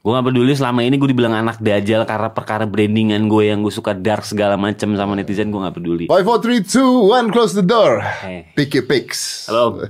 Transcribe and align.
Gue 0.00 0.16
gak 0.16 0.32
peduli 0.32 0.56
selama 0.56 0.80
ini 0.80 0.96
gue 0.96 1.12
dibilang 1.12 1.36
anak 1.36 1.60
dajal 1.60 2.08
karena 2.08 2.32
perkara 2.32 2.64
brandingan 2.64 3.28
gue 3.28 3.52
yang 3.52 3.60
gue 3.60 3.68
suka 3.68 3.92
dark 3.92 4.24
segala 4.24 4.56
macem 4.56 4.96
sama 4.96 5.12
netizen 5.12 5.52
gue 5.52 5.60
gak 5.60 5.76
peduli. 5.76 6.04
Five, 6.08 6.24
four, 6.24 6.40
three, 6.40 6.64
two, 6.64 7.04
one, 7.04 7.28
close 7.28 7.52
the 7.52 7.60
door. 7.60 8.00
Eh. 8.24 8.48
Picky 8.56 8.80
Picks. 8.80 9.52
Halo. 9.52 9.84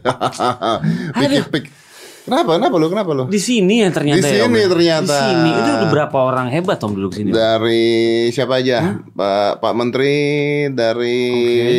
Picky 1.14 1.46
Pick. 1.46 1.70
Kenapa? 2.26 2.58
Kenapa 2.58 2.74
lu? 2.74 2.86
Kenapa 2.90 3.10
lu? 3.14 3.24
Di 3.30 3.38
sini 3.38 3.86
ya 3.86 3.94
ternyata. 3.94 4.26
Di 4.26 4.34
ya, 4.34 4.50
Om, 4.50 4.50
sini 4.50 4.58
ya? 4.58 4.68
ternyata. 4.74 5.14
Di 5.14 5.18
sini 5.30 5.50
itu 5.54 5.70
udah 5.78 5.88
berapa 5.94 6.16
orang 6.18 6.46
hebat 6.50 6.78
om 6.82 6.90
duduk 6.90 7.14
sini? 7.14 7.30
Dari 7.30 7.86
siapa 8.34 8.58
aja? 8.58 8.98
Pak 9.14 9.62
Pak 9.62 9.72
Menteri, 9.78 10.18
dari 10.74 11.22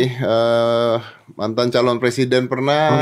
eh, 0.08 0.94
mantan 1.36 1.68
calon 1.68 2.00
presiden 2.00 2.48
pernah, 2.48 2.96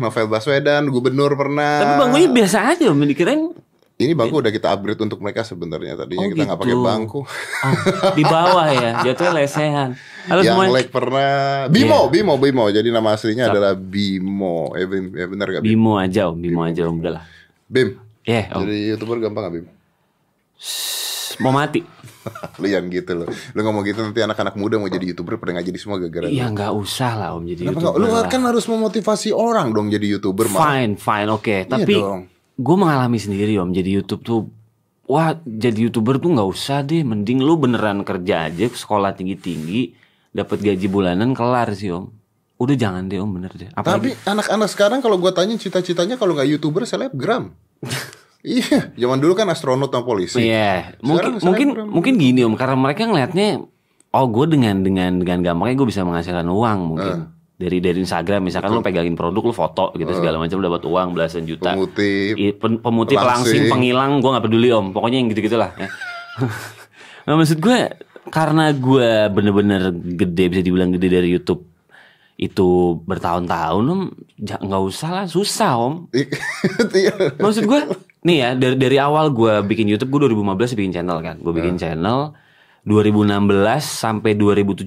Novel 0.00 0.24
Baswedan, 0.24 0.88
gubernur 0.88 1.36
pernah. 1.36 1.84
Tapi 1.84 1.92
bangkunya 2.00 2.28
biasa 2.32 2.58
aja 2.74 2.88
om, 2.88 3.00
dikirain 3.04 3.63
Ini 3.94 4.10
bangku 4.10 4.42
udah 4.42 4.50
kita 4.50 4.74
upgrade 4.74 4.98
untuk 4.98 5.22
mereka 5.22 5.46
sebenarnya. 5.46 5.94
Tadinya 5.94 6.26
Oh, 6.26 6.28
kita 6.28 6.42
nggak 6.44 6.58
pakai 6.58 6.74
gitu. 6.74 6.82
bangku. 6.82 7.20
oh, 7.22 8.12
di 8.12 8.24
bawah 8.26 8.66
ya, 8.66 8.90
jatuhnya 9.00 9.32
lesehan. 9.32 9.90
Halo 10.26 10.40
Yang 10.40 10.50
semuanya. 10.50 10.72
leg 10.74 10.88
pernah 10.90 11.30
Bimo, 11.70 12.00
Bimo, 12.10 12.34
Bimo. 12.34 12.64
Jadi 12.66 12.90
nama 12.90 13.14
aslinya 13.14 13.54
adalah 13.54 13.72
Bimo. 13.72 14.74
Eh, 14.74 14.82
Bim, 14.82 15.14
ya 15.14 15.26
benar 15.26 15.46
gak 15.48 15.62
Bim? 15.62 15.70
Bimo 15.70 15.94
aja 15.94 16.26
om, 16.26 16.34
Bimo 16.34 16.60
aja 16.60 16.82
om, 16.84 16.98
udah 16.98 17.12
lah. 17.12 17.24
Bim. 17.64 17.94
Ya, 18.26 18.50
om. 18.50 18.66
Jadi 18.66 18.76
youtuber 18.90 19.16
gampang 19.20 19.46
gak 19.46 19.54
Bim? 19.54 19.66
mau 21.36 21.50
mati. 21.50 21.82
lu 22.62 22.66
yang 22.66 22.86
gitu 22.88 23.14
loh. 23.14 23.26
Lu 23.26 23.60
ngomong 23.60 23.82
gitu 23.84 24.00
nanti 24.00 24.18
anak-anak 24.18 24.54
muda 24.54 24.74
mau 24.74 24.86
jadi 24.86 25.10
youtuber 25.10 25.34
pada 25.36 25.50
nggak 25.52 25.66
jadi 25.66 25.78
semua 25.78 25.98
gara-gara. 25.98 26.26
lu. 26.26 26.32
Ya 26.32 26.46
nggak 26.46 26.72
usah 26.72 27.10
lah 27.14 27.28
om 27.34 27.42
jadi 27.42 27.68
Kenapa 27.68 27.78
youtuber 27.84 27.98
Lu 28.00 28.06
lah. 28.08 28.26
kan 28.26 28.42
harus 28.42 28.64
memotivasi 28.64 29.30
orang 29.30 29.70
dong 29.70 29.86
jadi 29.86 30.06
youtuber. 30.08 30.46
Fine, 30.46 30.94
fine, 30.94 31.28
oke. 31.28 31.56
Tapi 31.66 31.90
dong. 31.92 32.33
Gue 32.54 32.76
mengalami 32.78 33.18
sendiri 33.18 33.58
om. 33.58 33.70
Jadi 33.74 33.90
YouTube 33.90 34.22
tuh, 34.22 34.50
wah 35.10 35.34
jadi 35.42 35.90
youtuber 35.90 36.22
tuh 36.22 36.34
nggak 36.34 36.48
usah 36.48 36.86
deh. 36.86 37.02
Mending 37.02 37.42
lu 37.42 37.58
beneran 37.58 38.06
kerja 38.06 38.50
aja, 38.50 38.66
sekolah 38.70 39.14
tinggi 39.14 39.36
tinggi, 39.38 39.80
dapat 40.30 40.62
gaji 40.62 40.86
bulanan 40.86 41.34
kelar 41.34 41.74
sih 41.74 41.90
om. 41.90 42.10
Udah 42.58 42.76
jangan 42.78 43.10
deh 43.10 43.18
om, 43.18 43.30
bener 43.30 43.50
deh. 43.54 43.70
Apalagi 43.74 44.14
Tapi 44.14 44.30
anak-anak 44.30 44.68
sekarang 44.70 44.98
kalau 45.02 45.18
gua 45.18 45.34
tanya 45.34 45.58
cita-citanya 45.58 46.14
kalau 46.14 46.38
nggak 46.38 46.48
youtuber 46.54 46.86
selebgram. 46.86 47.50
iya, 48.46 48.94
zaman 48.94 49.18
dulu 49.18 49.34
kan 49.34 49.50
astronot 49.50 49.90
sama 49.90 50.06
polisi. 50.06 50.38
Iya, 50.38 50.94
mungkin 51.02 51.42
Sekarang 51.42 51.46
mungkin 51.50 51.68
selebgram. 51.74 51.88
mungkin 51.90 52.14
gini 52.16 52.40
om, 52.46 52.54
karena 52.54 52.76
mereka 52.78 53.10
ngelihatnya, 53.10 53.66
oh 54.14 54.26
gue 54.30 54.46
dengan 54.46 54.86
dengan 54.86 55.18
dengan 55.18 55.42
gampangnya 55.42 55.74
gue 55.74 55.88
bisa 55.90 56.06
menghasilkan 56.06 56.46
uang 56.46 56.78
mungkin 56.94 57.33
dari 57.54 57.78
dari 57.78 58.02
Instagram, 58.02 58.50
misalkan 58.50 58.74
lu 58.74 58.82
pegangin 58.82 59.14
produk, 59.14 59.42
lu 59.46 59.54
foto 59.54 59.94
gitu 59.94 60.10
segala 60.10 60.42
macam 60.42 60.58
dapat 60.58 60.82
uang 60.82 61.08
belasan 61.14 61.46
juta. 61.46 61.78
Pemutih. 61.78 62.34
I- 62.34 62.56
pen- 62.56 62.82
pemutih, 62.82 63.14
Pelangsing. 63.14 63.46
pelangsing, 63.46 63.62
penghilang, 63.70 64.10
gue 64.18 64.30
nggak 64.34 64.44
peduli 64.44 64.68
om, 64.74 64.90
pokoknya 64.90 65.22
yang 65.22 65.28
gitu 65.30 65.40
gitulah. 65.46 65.70
Ya. 65.78 65.88
nah 67.30 67.38
maksud 67.38 67.62
gue 67.62 67.78
karena 68.34 68.74
gue 68.74 69.10
bener-bener 69.30 69.94
gede 69.94 70.44
bisa 70.50 70.62
dibilang 70.66 70.90
gede 70.90 71.08
dari 71.08 71.30
YouTube 71.30 71.62
itu 72.34 72.98
bertahun-tahun 73.06 73.84
om, 73.86 74.10
nggak 74.42 74.82
usah 74.90 75.22
lah, 75.22 75.26
susah 75.30 75.78
om. 75.78 76.10
Iya. 76.90 77.38
Maksud 77.38 77.70
gue 77.70 77.80
nih 78.26 78.36
ya 78.42 78.50
dari 78.58 78.74
dari 78.74 78.98
awal 78.98 79.30
gue 79.30 79.62
bikin 79.62 79.86
YouTube 79.86 80.10
gue 80.18 80.26
2015 80.26 80.74
bikin 80.74 80.90
channel 80.90 81.22
kan. 81.22 81.38
Gue 81.38 81.54
bikin 81.54 81.78
channel 81.78 82.34
2016 82.82 83.38
sampai 83.78 84.34
2017 84.34 84.82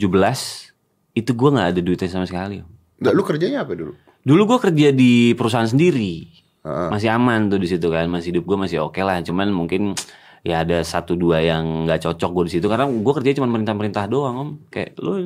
itu 1.17 1.33
gue 1.33 1.49
nggak 1.49 1.73
ada 1.73 1.81
duitnya 1.81 2.09
sama 2.13 2.29
sekali. 2.29 2.61
Nggak, 3.01 3.13
lu 3.17 3.23
kerjanya 3.25 3.65
apa 3.65 3.73
dulu? 3.73 3.97
Dulu 4.21 4.41
gue 4.53 4.59
kerja 4.69 4.87
di 4.93 5.33
perusahaan 5.33 5.65
sendiri. 5.65 6.29
Heeh. 6.61 6.89
Masih 6.93 7.09
aman 7.09 7.49
tuh 7.49 7.57
di 7.57 7.65
situ 7.65 7.89
kan. 7.89 8.05
Masih 8.05 8.37
hidup 8.37 8.45
gue 8.45 8.57
masih 8.59 8.85
oke 8.85 9.01
lah. 9.01 9.17
Cuman 9.25 9.49
mungkin 9.49 9.97
ya 10.45 10.61
ada 10.61 10.85
satu 10.85 11.17
dua 11.17 11.41
yang 11.41 11.89
nggak 11.89 12.05
cocok 12.05 12.29
gue 12.37 12.43
di 12.45 12.53
situ 12.59 12.69
karena 12.69 12.85
gue 12.85 13.13
kerja 13.17 13.41
cuma 13.41 13.49
perintah-perintah 13.49 14.05
doang 14.05 14.35
om. 14.37 14.49
Kayak 14.69 14.93
lo 15.01 15.17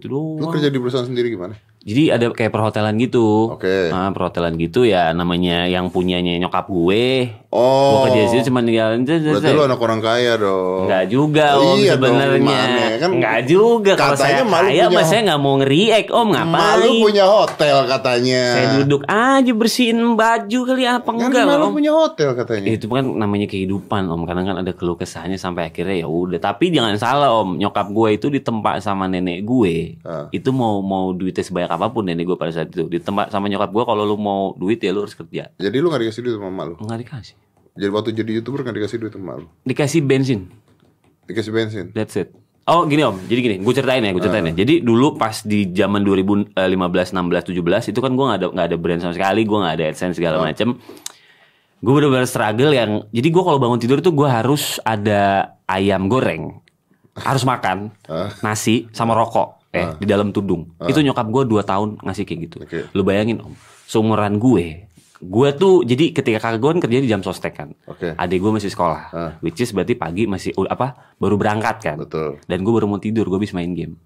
gitu 0.00 0.06
doang. 0.08 0.40
Lu 0.40 0.48
kerja 0.48 0.72
di 0.72 0.78
perusahaan 0.80 1.04
sendiri 1.04 1.28
gimana? 1.28 1.52
Jadi 1.86 2.10
ada 2.10 2.26
kayak 2.28 2.50
perhotelan 2.50 2.98
gitu. 2.98 3.54
Oke. 3.54 3.94
Nah, 3.94 4.10
perhotelan 4.10 4.58
gitu 4.58 4.82
ya 4.82 5.14
namanya 5.14 5.70
yang 5.70 5.86
punyanya 5.86 6.34
nyokap 6.36 6.66
gue. 6.66 7.30
Oh. 7.46 8.02
Gue 8.02 8.10
kerja 8.10 8.20
di 8.20 8.28
situ 8.28 8.50
cuma 8.50 8.58
tinggal 8.58 8.98
Berarti 8.98 9.54
lu 9.54 9.62
anak 9.62 9.78
orang 9.78 10.02
kaya 10.02 10.34
dong. 10.34 10.90
Enggak 10.90 11.04
juga 11.06 11.46
om 11.54 11.78
Iya 11.78 11.94
sebenarnya. 11.94 12.42
gimana? 12.42 12.82
Kan 12.98 13.10
Enggak 13.14 13.38
juga 13.46 13.92
kalau 13.94 14.18
saya 14.18 14.42
katanya 14.42 14.44
malu 14.44 14.66
kaya 14.66 14.82
punya- 14.82 14.96
mas 14.98 15.06
saya 15.06 15.20
nggak 15.22 15.40
mau 15.40 15.54
ngeriak 15.56 16.06
om 16.10 16.28
ngapain? 16.28 16.50
Malu 16.58 16.90
punya 17.00 17.24
hotel 17.24 17.76
katanya. 17.86 18.42
Saya 18.50 18.66
duduk 18.76 19.02
aja 19.06 19.52
bersihin 19.54 19.98
baju 20.12 20.58
kali 20.66 20.84
apa 20.84 21.06
Kan 21.06 21.16
enggak 21.22 21.44
malu 21.46 21.64
om? 21.64 21.72
punya 21.72 21.92
hotel 21.94 22.28
katanya. 22.34 22.66
Itu 22.66 22.86
kan 22.90 23.04
namanya 23.06 23.46
kehidupan 23.46 24.10
om. 24.10 24.26
Kadang 24.26 24.44
kan 24.44 24.56
ada 24.58 24.72
keluh 24.74 24.98
kesahnya 24.98 25.38
sampai 25.38 25.70
akhirnya 25.70 26.02
ya 26.02 26.10
udah. 26.10 26.42
Tapi 26.42 26.74
jangan 26.74 26.98
salah 26.98 27.30
om. 27.30 27.54
Nyokap 27.54 27.86
gue 27.88 28.08
itu 28.12 28.26
ditempa 28.26 28.82
sama 28.82 29.06
nenek 29.06 29.46
gue. 29.46 30.02
Ah. 30.02 30.26
Itu 30.28 30.50
mau 30.50 30.82
mau 30.82 31.14
duitnya 31.14 31.46
sebanyak 31.46 31.75
apa 31.76 31.92
pun 31.92 32.08
nenek 32.08 32.24
gue 32.24 32.36
pada 32.40 32.50
saat 32.50 32.72
itu. 32.72 32.88
Ditempa 32.88 33.28
sama 33.28 33.46
nyokap 33.52 33.70
gue 33.70 33.84
kalau 33.84 34.02
lu 34.08 34.16
mau 34.16 34.56
duit 34.56 34.80
ya 34.80 34.90
lu 34.96 35.04
harus 35.04 35.14
kerja. 35.14 35.52
Jadi 35.60 35.76
lu 35.78 35.92
gak 35.92 36.02
dikasih 36.02 36.20
duit 36.24 36.34
sama 36.40 36.48
emak 36.48 36.64
lu? 36.72 36.74
Enggak 36.80 36.98
dikasih. 37.04 37.36
Jadi 37.76 37.90
waktu 37.92 38.10
jadi 38.16 38.30
youtuber 38.40 38.64
gak 38.64 38.76
dikasih 38.80 38.96
duit 38.96 39.12
sama 39.12 39.38
lu? 39.38 39.46
Dikasih 39.68 40.00
bensin. 40.00 40.48
Dikasih 41.28 41.52
bensin? 41.52 41.84
That's 41.92 42.16
it. 42.16 42.32
Oh 42.66 42.82
gini 42.82 42.98
om, 43.06 43.14
jadi 43.30 43.40
gini, 43.46 43.56
gue 43.62 43.74
ceritain 43.78 44.02
ya, 44.02 44.10
gue 44.10 44.18
ceritain 44.18 44.50
ya. 44.50 44.54
Jadi 44.66 44.82
dulu 44.82 45.14
pas 45.14 45.38
di 45.46 45.70
zaman 45.70 46.02
2015, 46.02 46.50
16, 47.14 47.14
17 47.14 47.94
itu 47.94 48.00
kan 48.02 48.10
gue 48.10 48.24
nggak 48.26 48.38
ada 48.42 48.46
nggak 48.50 48.66
ada 48.66 48.76
brand 48.82 49.00
sama 49.06 49.14
sekali, 49.14 49.46
gue 49.46 49.54
nggak 49.54 49.74
ada 49.78 49.84
adsense 49.86 50.18
segala 50.18 50.42
macem. 50.42 50.74
Gue 51.78 51.92
bener-bener 51.94 52.26
struggle 52.26 52.74
yang, 52.74 53.06
jadi 53.14 53.28
gue 53.30 53.42
kalau 53.46 53.62
bangun 53.62 53.78
tidur 53.78 54.02
tuh 54.02 54.10
gue 54.10 54.26
harus 54.26 54.82
ada 54.82 55.54
ayam 55.70 56.10
goreng, 56.10 56.58
harus 57.14 57.46
makan 57.46 57.94
nasi 58.42 58.90
sama 58.90 59.14
rokok, 59.14 59.65
eh 59.76 59.88
di 59.96 60.06
dalam 60.06 60.32
tudung. 60.32 60.72
Itu 60.80 60.98
nyokap 60.98 61.26
gue 61.26 61.42
dua 61.44 61.62
tahun 61.62 62.00
ngasih 62.00 62.24
kayak 62.24 62.40
gitu. 62.44 62.56
Oke. 62.64 62.78
Lu 62.90 63.02
bayangin 63.02 63.38
om, 63.40 63.52
seumuran 63.84 64.36
gue, 64.36 64.88
gue 65.16 65.48
tuh 65.54 65.80
jadi 65.82 66.12
ketika 66.12 66.38
kakak 66.38 66.58
gue 66.58 66.70
kan 66.72 66.80
kerja 66.80 66.98
di 66.98 67.08
jam 67.08 67.20
sostek 67.20 67.54
kan. 67.54 67.72
Oke. 67.84 68.12
Adik 68.12 68.38
gue 68.38 68.52
masih 68.52 68.68
sekolah, 68.68 69.02
Ah. 69.12 69.32
which 69.40 69.60
is 69.60 69.70
berarti 69.70 69.94
pagi 69.94 70.24
masih 70.24 70.52
uh, 70.54 70.66
apa 70.66 71.16
baru 71.16 71.36
berangkat 71.36 71.76
kan. 71.78 71.96
Betul. 72.00 72.40
Dan 72.44 72.60
gue 72.60 72.72
baru 72.72 72.86
mau 72.86 72.98
tidur, 72.98 73.24
gue 73.26 73.38
bisa 73.38 73.52
main 73.52 73.72
game. 73.72 73.96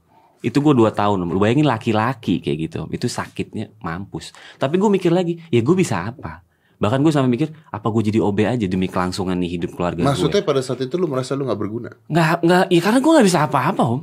Itu 0.40 0.64
gue 0.64 0.72
dua 0.72 0.88
tahun, 0.88 1.20
lu 1.22 1.36
bayangin 1.36 1.68
laki-laki 1.68 2.40
kayak 2.40 2.58
gitu, 2.64 2.80
itu 2.88 3.06
sakitnya 3.06 3.76
mampus. 3.78 4.32
Tapi 4.56 4.80
gue 4.80 4.88
mikir 4.88 5.12
lagi, 5.12 5.36
ya 5.52 5.60
gue 5.60 5.76
bisa 5.76 6.08
apa? 6.08 6.40
Bahkan 6.80 6.96
gue 7.04 7.12
sampai 7.12 7.28
mikir, 7.28 7.52
apa 7.68 7.84
gue 7.84 8.02
jadi 8.08 8.24
OB 8.24 8.38
aja 8.48 8.64
demi 8.64 8.88
kelangsungan 8.88 9.36
nih 9.36 9.60
hidup 9.60 9.76
keluarga 9.76 10.00
gue? 10.00 10.08
Maksudnya 10.08 10.40
pada 10.40 10.64
saat 10.64 10.80
itu 10.80 10.96
lu 10.96 11.04
merasa 11.04 11.36
lu 11.36 11.44
gak 11.44 11.60
berguna? 11.60 11.92
Nggak, 12.08 12.40
nggak, 12.40 12.64
ya 12.72 12.80
karena 12.80 12.98
gue 13.04 13.12
nggak 13.12 13.28
bisa 13.28 13.40
apa-apa 13.44 13.82
om. 13.84 14.00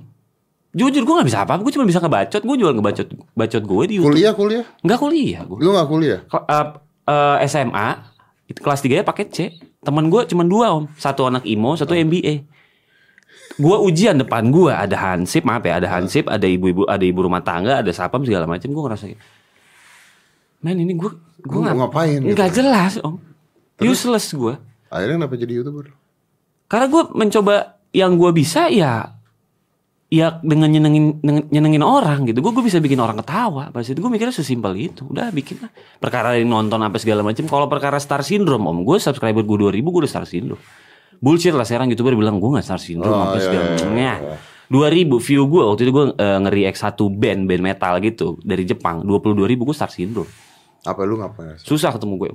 Jujur 0.75 1.01
gue 1.01 1.13
nggak 1.15 1.27
bisa 1.27 1.39
apa-apa, 1.41 1.63
gue 1.63 1.73
cuma 1.73 1.87
bisa 1.87 1.97
ngebacot, 1.97 2.41
gue 2.43 2.55
jual 2.59 2.73
ngebacot, 2.75 3.07
bacot 3.33 3.63
gue 3.63 3.83
di 3.87 3.93
YouTube. 3.97 4.13
Kuliah, 4.13 4.33
kuliah? 4.35 4.65
Nggak 4.83 4.99
kuliah 4.99 5.41
gue. 5.47 5.57
Lu 5.57 5.69
gak 5.73 5.87
kuliah? 5.87 6.19
Ke- 6.27 6.45
eh, 6.45 6.65
eh, 7.07 7.37
SMA 7.47 7.87
itu 8.45 8.59
kelas 8.61 8.79
3 8.79 8.99
ya 8.99 9.03
paket 9.03 9.27
C. 9.31 9.37
Temen 9.79 10.11
gue 10.11 10.21
cuma 10.27 10.43
dua 10.43 10.75
om, 10.75 10.85
satu 10.93 11.25
anak 11.25 11.47
IMO, 11.47 11.73
satu 11.73 11.95
MBA. 11.95 12.45
Gue 13.57 13.75
ujian 13.79 14.19
depan 14.19 14.53
gue 14.53 14.69
ada 14.69 14.93
hansip, 14.93 15.41
maaf 15.41 15.65
ya, 15.65 15.81
ada 15.81 15.89
hansip, 15.89 16.29
ada 16.29 16.45
ibu-ibu, 16.45 16.85
ada 16.85 17.01
ibu 17.01 17.25
rumah 17.25 17.41
tangga, 17.41 17.81
ada 17.81 17.89
sapam 17.89 18.21
segala 18.21 18.45
macam. 18.45 18.69
Gue 18.69 18.83
ngerasa, 18.85 19.05
men 20.61 20.77
ini 20.77 20.93
gue 20.93 21.09
gue 21.41 21.59
mau 21.63 21.73
ngapain 21.85 22.21
gitu? 22.21 22.37
Nggak 22.37 22.49
jelas 22.53 22.93
om, 23.01 23.17
useless 23.81 24.29
gue. 24.29 24.53
Akhirnya 24.93 25.25
kenapa 25.25 25.35
jadi 25.35 25.53
youtuber? 25.57 25.89
Karena 26.69 26.85
gue 26.85 27.03
mencoba 27.17 27.55
yang 27.89 28.13
gue 28.13 28.29
bisa 28.29 28.69
ya 28.69 29.16
ya 30.07 30.39
dengan 30.39 30.71
nyenengin 30.71 31.19
dengan 31.19 31.43
nyenengin 31.51 31.83
orang 31.83 32.23
gitu. 32.27 32.39
Gue 32.39 32.51
gue 32.55 32.63
bisa 32.63 32.79
bikin 32.79 32.99
orang 32.99 33.19
ketawa. 33.19 33.69
Pas 33.75 33.83
itu 33.83 33.99
gue 33.99 34.11
mikirnya 34.11 34.35
sesimpel 34.35 34.73
itu. 34.79 35.03
Udah 35.07 35.31
bikin 35.31 35.59
lah. 35.63 35.71
Perkara 35.99 36.39
yang 36.39 36.47
nonton 36.47 36.79
apa 36.79 36.95
segala 36.99 37.23
macam 37.23 37.43
kalau 37.47 37.67
perkara 37.67 37.99
star 37.99 38.23
syndrome 38.23 38.63
om 38.67 38.83
gue 38.87 38.97
subscriber 38.99 39.43
gue 39.43 39.57
2000 39.67 39.83
gue 39.83 40.01
udah 40.03 40.11
star 40.11 40.25
syndrome. 40.27 40.61
Bullshit 41.17 41.51
lah 41.51 41.65
sekarang 41.65 41.89
youtuber 41.89 42.13
bilang 42.13 42.37
gue 42.37 42.49
gak 42.61 42.61
star 42.61 42.77
syndrome 42.77 43.09
Oh, 43.09 43.25
apa 43.25 43.41
iya, 43.41 43.45
segala 43.49 43.63
iya, 43.65 43.71
macam 43.73 43.89
iya, 43.97 44.15
Ya. 44.21 44.37
2000 44.69 45.17
view 45.23 45.41
gue 45.47 45.63
waktu 45.63 45.81
itu 45.87 45.91
gue 45.95 46.05
uh, 46.13 46.37
nge-react 46.43 46.77
satu 46.77 47.07
band 47.07 47.47
band 47.47 47.63
metal 47.63 47.93
gitu 48.03 48.37
dari 48.43 48.67
Jepang. 48.67 49.01
22 49.01 49.47
ribu 49.47 49.63
gue 49.65 49.75
star 49.75 49.89
syndrome. 49.89 50.29
Apa 50.85 51.03
lu 51.03 51.19
ngapain? 51.19 51.57
susah 51.59 51.91
ketemu 51.95 52.15
gue. 52.15 52.31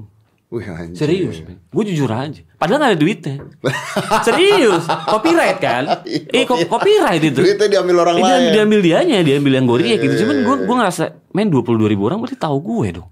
Wih 0.52 0.68
anjir. 0.68 1.00
Serius, 1.00 1.40
gue 1.42 1.82
jujur 1.88 2.06
aja. 2.06 2.44
Padahal 2.54 2.78
gak 2.78 2.90
ada 2.92 3.00
duitnya. 3.00 3.34
Serius, 4.26 4.84
copyright 4.84 5.56
kan? 5.56 6.04
Eh, 6.36 6.44
ko- 6.44 6.60
copyright 6.68 7.24
itu. 7.24 7.40
Duitnya 7.40 7.68
diambil 7.70 8.04
orang 8.04 8.16
Eh, 8.16 8.20
dia, 8.20 8.28
lain. 8.30 8.50
diambil 8.52 8.80
dianya, 8.80 9.16
diambil 9.22 9.52
yang 9.54 9.64
gue 9.64 9.76
Iya, 9.82 9.96
gitu. 9.98 10.14
Cuman 10.20 10.36
gue 10.42 10.56
gue 10.62 10.76
ngerasa, 10.76 11.02
main 11.30 11.48
22 11.48 11.64
ribu 11.88 12.04
orang 12.04 12.20
berarti 12.20 12.36
tahu 12.36 12.60
gue 12.60 13.00
dong. 13.00 13.08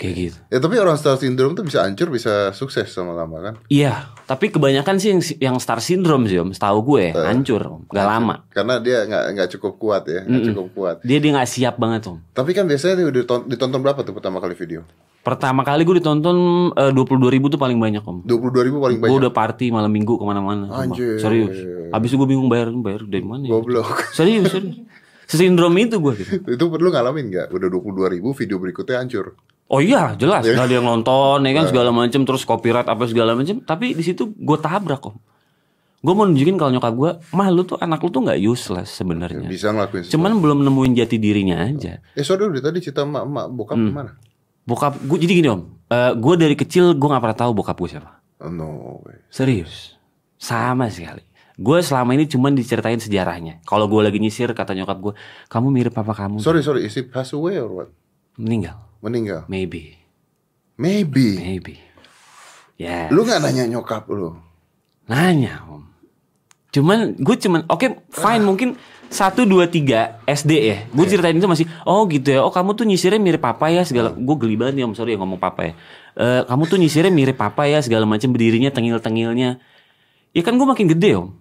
Kayak 0.00 0.14
gitu 0.16 0.38
Ya 0.48 0.58
tapi 0.58 0.74
orang 0.74 0.96
star 0.96 1.14
syndrome 1.14 1.52
tuh 1.52 1.62
bisa 1.62 1.84
hancur, 1.84 2.08
bisa 2.08 2.50
sukses 2.50 2.88
lama-lama 2.90 3.36
kan? 3.42 3.54
iya 3.68 4.08
tapi 4.24 4.48
kebanyakan 4.48 4.96
sih 4.96 5.10
yang 5.10 5.20
yang 5.38 5.56
star 5.56 5.78
syndrome 5.78 6.24
sih 6.24 6.36
om 6.36 6.50
setahu 6.50 6.80
gue 6.88 7.12
hancur 7.12 7.60
om 7.60 7.82
gak 7.86 8.08
lama 8.08 8.48
Karena 8.48 8.78
dia 8.78 9.04
nggak 9.04 9.24
nggak 9.30 9.48
cukup 9.52 9.76
kuat 9.76 10.02
ya, 10.06 10.20
nggak 10.22 10.42
cukup 10.48 10.66
kuat. 10.72 10.96
dia 11.02 11.18
dia 11.18 11.30
nggak 11.30 11.46
siap 11.46 11.76
banget 11.76 12.08
om 12.08 12.16
Tapi 12.30 12.50
kan 12.50 12.64
biasanya 12.64 12.96
nih 12.98 13.12
diton- 13.14 13.44
ditonton 13.44 13.78
berapa 13.78 14.00
tuh 14.00 14.12
pertama 14.12 14.40
kali 14.40 14.56
video? 14.56 14.82
pertama 15.20 15.60
kali 15.60 15.84
gue 15.84 16.00
ditonton 16.00 16.36
dua 16.72 17.04
puluh 17.04 17.28
ribu 17.28 17.46
tuh 17.46 17.60
paling 17.60 17.76
banyak 17.76 18.00
om 18.00 18.24
22 18.24 18.40
ribu 18.64 18.80
paling 18.80 18.96
gue 18.96 19.04
banyak. 19.04 19.20
udah 19.20 19.28
party 19.30 19.68
malam 19.68 19.92
minggu 19.92 20.16
ke 20.16 20.24
mana-mana. 20.24 20.72
Anjir. 20.72 21.20
serius 21.20 21.52
abis 21.90 22.08
itu 22.08 22.16
gue 22.16 22.24
bingung 22.26 22.48
bayar 22.48 22.72
bayar 22.72 23.04
dari 23.04 23.20
mana 23.20 23.44
ya? 23.44 23.52
Goblok. 23.52 24.00
serius 24.16 24.48
serius 24.48 24.80
sindrom 25.28 25.76
itu 25.76 25.94
gue 25.94 26.12
gitu 26.16 26.34
itu 26.48 26.64
perlu 26.66 26.88
ngalamin 26.88 27.28
nggak? 27.28 27.46
Udah 27.50 27.68
22 27.68 28.14
ribu 28.16 28.32
video 28.32 28.56
berikutnya 28.56 28.96
hancur. 28.96 29.36
Oh 29.70 29.78
iya 29.78 30.18
jelas. 30.18 30.42
Nggak 30.42 30.66
ada 30.66 30.74
yang 30.74 30.86
nonton 30.86 31.46
ya 31.46 31.52
kan 31.54 31.64
segala 31.70 31.94
macem 31.94 32.26
terus 32.26 32.42
copyright 32.42 32.84
apa 32.84 33.06
segala 33.06 33.38
macem. 33.38 33.62
Tapi 33.62 33.94
di 33.94 34.02
situ 34.02 34.34
gue 34.34 34.58
tabrak 34.58 34.98
om. 35.06 35.14
Gue 36.00 36.10
mau 36.10 36.24
nunjukin 36.24 36.56
kalau 36.56 36.72
nyokap 36.72 36.92
gue 36.92 37.10
mah 37.30 37.48
lu 37.48 37.62
tuh 37.62 37.76
anak 37.76 38.00
lu 38.00 38.08
tuh 38.08 38.24
nggak 38.24 38.40
useless 38.40 38.90
sebenarnya. 38.90 39.46
Bisa 39.46 39.70
ngelakuin 39.70 40.02
sesuatu. 40.02 40.14
cuman 40.16 40.32
belum 40.40 40.58
nemuin 40.64 40.92
jati 40.96 41.16
dirinya 41.16 41.60
aja. 41.60 42.02
Eh 42.16 42.24
sorry 42.24 42.48
udah 42.48 42.58
tadi 42.58 42.80
cerita 42.80 43.04
emak 43.04 43.22
emak 43.22 43.46
bokap 43.48 43.76
Hmm. 43.76 43.88
gimana? 43.88 44.10
bokap 44.66 44.98
gue 44.98 45.18
jadi 45.20 45.32
gini 45.38 45.48
om. 45.48 45.62
Gue 46.18 46.34
dari 46.34 46.56
kecil 46.56 46.96
gue 46.96 47.06
nggak 47.06 47.22
pernah 47.22 47.38
tahu 47.38 47.50
bokap 47.54 47.76
gue 47.78 47.90
siapa. 47.90 48.10
Oh, 48.40 48.48
no 48.48 48.98
way. 49.04 49.20
serius. 49.28 49.94
Sama 50.34 50.88
sekali. 50.88 51.20
Gue 51.54 51.84
selama 51.84 52.16
ini 52.16 52.24
cuman 52.24 52.56
diceritain 52.56 52.96
sejarahnya. 52.96 53.60
Kalau 53.62 53.84
gue 53.86 54.00
lagi 54.00 54.16
nyisir 54.16 54.50
kata 54.50 54.72
nyokap 54.72 54.98
gue 54.98 55.12
kamu 55.46 55.68
mirip 55.68 55.92
papa 55.92 56.16
kamu? 56.16 56.40
Sorry 56.40 56.64
sorry, 56.64 56.82
is 56.82 56.96
he 56.96 57.04
pass 57.04 57.30
away 57.30 57.54
or 57.54 57.70
what? 57.70 57.88
meninggal 58.34 58.80
Meninggal. 59.00 59.48
maybe 59.48 59.96
Maybe. 60.80 61.36
maybe 61.36 61.76
ya 62.80 63.12
Lu 63.12 63.24
nggak 63.24 63.44
nanya 63.44 63.68
nyokap 63.68 64.08
lu? 64.08 64.32
Nanya 65.04 65.60
om. 65.68 65.84
Cuman 66.70 67.18
gue 67.18 67.36
cuman 67.36 67.66
oke 67.66 68.08
fine 68.08 68.42
mungkin 68.46 68.68
satu 69.10 69.42
dua 69.42 69.66
tiga 69.66 70.22
SD 70.24 70.52
ya. 70.54 70.78
Gue 70.94 71.04
ceritain 71.04 71.34
itu 71.34 71.44
masih 71.50 71.66
oh 71.82 72.06
gitu 72.06 72.30
ya. 72.30 72.40
Oh 72.40 72.54
kamu 72.54 72.78
tuh 72.78 72.86
nyisirnya 72.86 73.18
mirip 73.18 73.42
papa 73.42 73.68
ya 73.68 73.82
segala. 73.82 74.14
Gue 74.14 74.36
geli 74.38 74.54
banget 74.54 74.78
nih 74.78 74.84
om 74.86 74.94
sorry 74.94 75.12
ya 75.12 75.18
ngomong 75.18 75.42
papa 75.42 75.66
ya. 75.66 75.72
Eh, 76.14 76.42
kamu 76.46 76.62
tuh 76.70 76.78
nyisirnya 76.78 77.10
mirip 77.12 77.36
papa 77.36 77.66
ya 77.66 77.82
segala 77.82 78.06
macam 78.06 78.30
berdirinya 78.30 78.70
tengil 78.70 79.02
tengilnya. 79.02 79.58
Ya 80.30 80.42
kan 80.46 80.54
gue 80.56 80.64
makin 80.64 80.86
gede 80.88 81.18
om. 81.18 81.34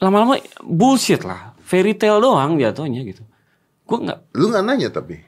Lama-lama 0.00 0.40
bullshit 0.64 1.20
lah. 1.22 1.52
Fairy 1.60 1.94
tale 1.94 2.18
doang 2.18 2.56
jatuhnya 2.56 3.04
gitu. 3.04 3.22
Gue 3.84 3.98
nggak 4.02 4.34
Lu 4.34 4.48
nggak 4.48 4.64
nanya 4.64 4.88
tapi. 4.90 5.20